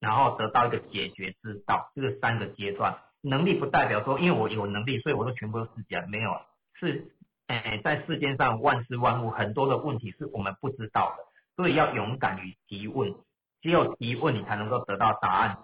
[0.00, 6.40] 然后得到一个解决之道，这是三个阶段，能力不代表说，因为我有能力，所以我都全部都是讲没有，
[6.72, 7.12] 是，
[7.48, 11.24] 哎，在世间上万事万物很多的问题是我们不知道的，
[11.54, 13.14] 所以要勇敢于提问，
[13.60, 15.58] 只有提问你才能够得到答案，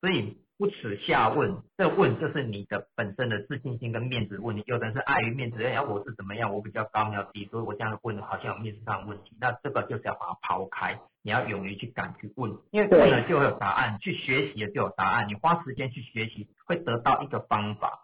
[0.00, 4.62] 所以不耻下问，这问就是你的本身的自信心跟面子问题。
[4.66, 9.34] 有的人是碍于面子，哎，我是怎么样，我比较高，你要低，所以我这样问好像有面子上的问题。
[9.40, 15.28] 那这个就是要把它抛开，你要勇于去敢去问，因为问了就会有答案，去学习了就有答案。
[15.28, 17.98] 你花时间去学习，会得到一个方法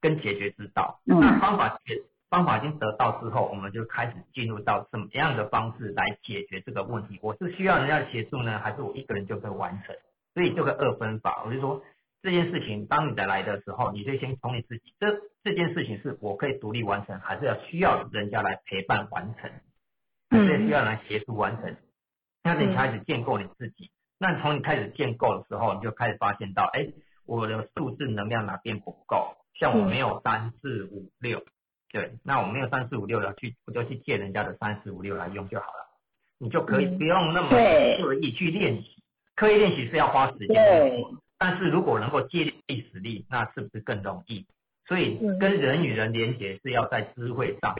[0.00, 1.02] 跟解决之道。
[1.04, 7.18] 那方法解方法已经得到之后，我们就开始进入到什么样的方式来解决这个问题？
[7.20, 9.94] 我是需要人家协助呢，还是我一个人就可以完成？
[10.34, 11.82] 所以这个二分法，我就说
[12.22, 15.06] 这件事情当你的来的时候，你就先从你自己，这
[15.42, 19.50] 这件事情是我可以独立完成，还是要需要人家来陪伴完成？
[20.30, 21.76] 还是需要来协助完成？
[22.42, 26.86] 那你开始建构你自己，那从你开始建构的时候，你就开始发现到，哎，
[27.26, 29.36] 我的数字能量哪边不够？
[29.58, 31.44] 像我没有三四五六。
[31.92, 35.88] 对，那我没有三四五六了，去我就去借人家的三四五六来用就好了，
[36.38, 38.99] 你就可以不用那么刻意去练习，
[39.40, 44.44] 刻意练习是要花时间的，但是如果能够借力使力，那是不是更容易？
[44.86, 47.74] 所以跟人与人连接是要在智慧上，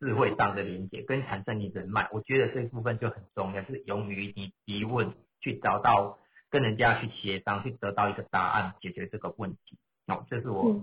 [0.00, 6.18] 智慧上的连接跟产生你人脉，我觉得这部分就很重要，是勇于你提问，去找到
[6.48, 9.76] 跟人家去协商，去得到一个答案，解决这个问题。
[10.06, 10.80] 哦，这是我。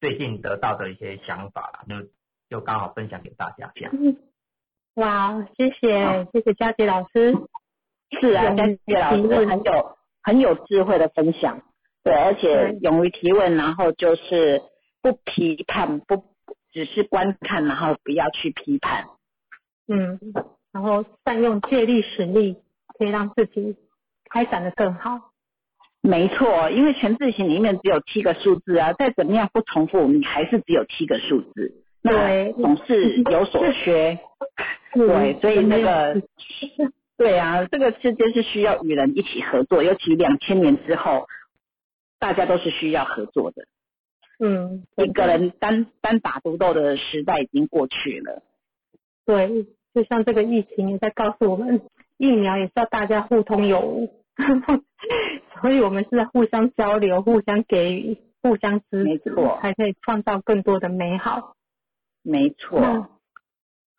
[0.00, 2.08] 最近得到的一些想法啦，就
[2.48, 3.92] 就刚好分享给大家这样。
[4.94, 7.34] 哇，谢谢谢谢佳杰老师。
[8.20, 11.62] 是啊，但是老师很有很有智慧的分享，
[12.02, 14.62] 对，而且勇于提问，然后就是
[15.02, 16.24] 不批判，不
[16.72, 19.06] 只是观看，然后不要去批判。
[19.86, 20.18] 嗯，
[20.72, 22.56] 然后善用借力使力，
[22.98, 23.76] 可以让自己
[24.30, 25.32] 开展的更好。
[26.00, 34.18] 没错，因为全字形里面只有七个数字啊，再怎么样不重复，你还是只有七个数字，那总是有所缺。
[34.94, 36.22] 对，所以那个，
[37.18, 41.26] 对啊，这个世界是需要与人一起合作，尤其两千年之后，
[42.20, 43.66] 大家都是需要合作的。
[44.38, 48.42] 嗯，一个人单单打独斗的时代已经过去了。
[49.26, 51.82] 对，就像这个疫情也在告诉我们，
[52.18, 54.14] 疫苗也是要大家互通有无。
[55.60, 61.56] 所以我们是在互相交流、互相给予、互相支持，才可以创造更多的美好。
[62.22, 63.08] 没错。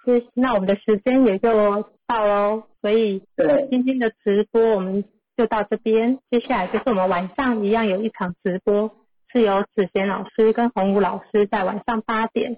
[0.06, 3.22] 那那我们的时间也就到喽，所以
[3.70, 5.04] 今天的直播我们
[5.38, 6.20] 就到这边。
[6.32, 8.92] 接下来就是我们晚上一样有一场直播，
[9.32, 12.58] 是由子贤老师跟洪武老师在晚上八点，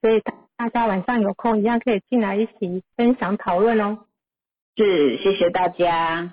[0.00, 0.22] 所以
[0.56, 3.98] 大家晚上有空一样可以进来一起分享讨论哦。
[4.76, 6.30] 是，谢谢大家。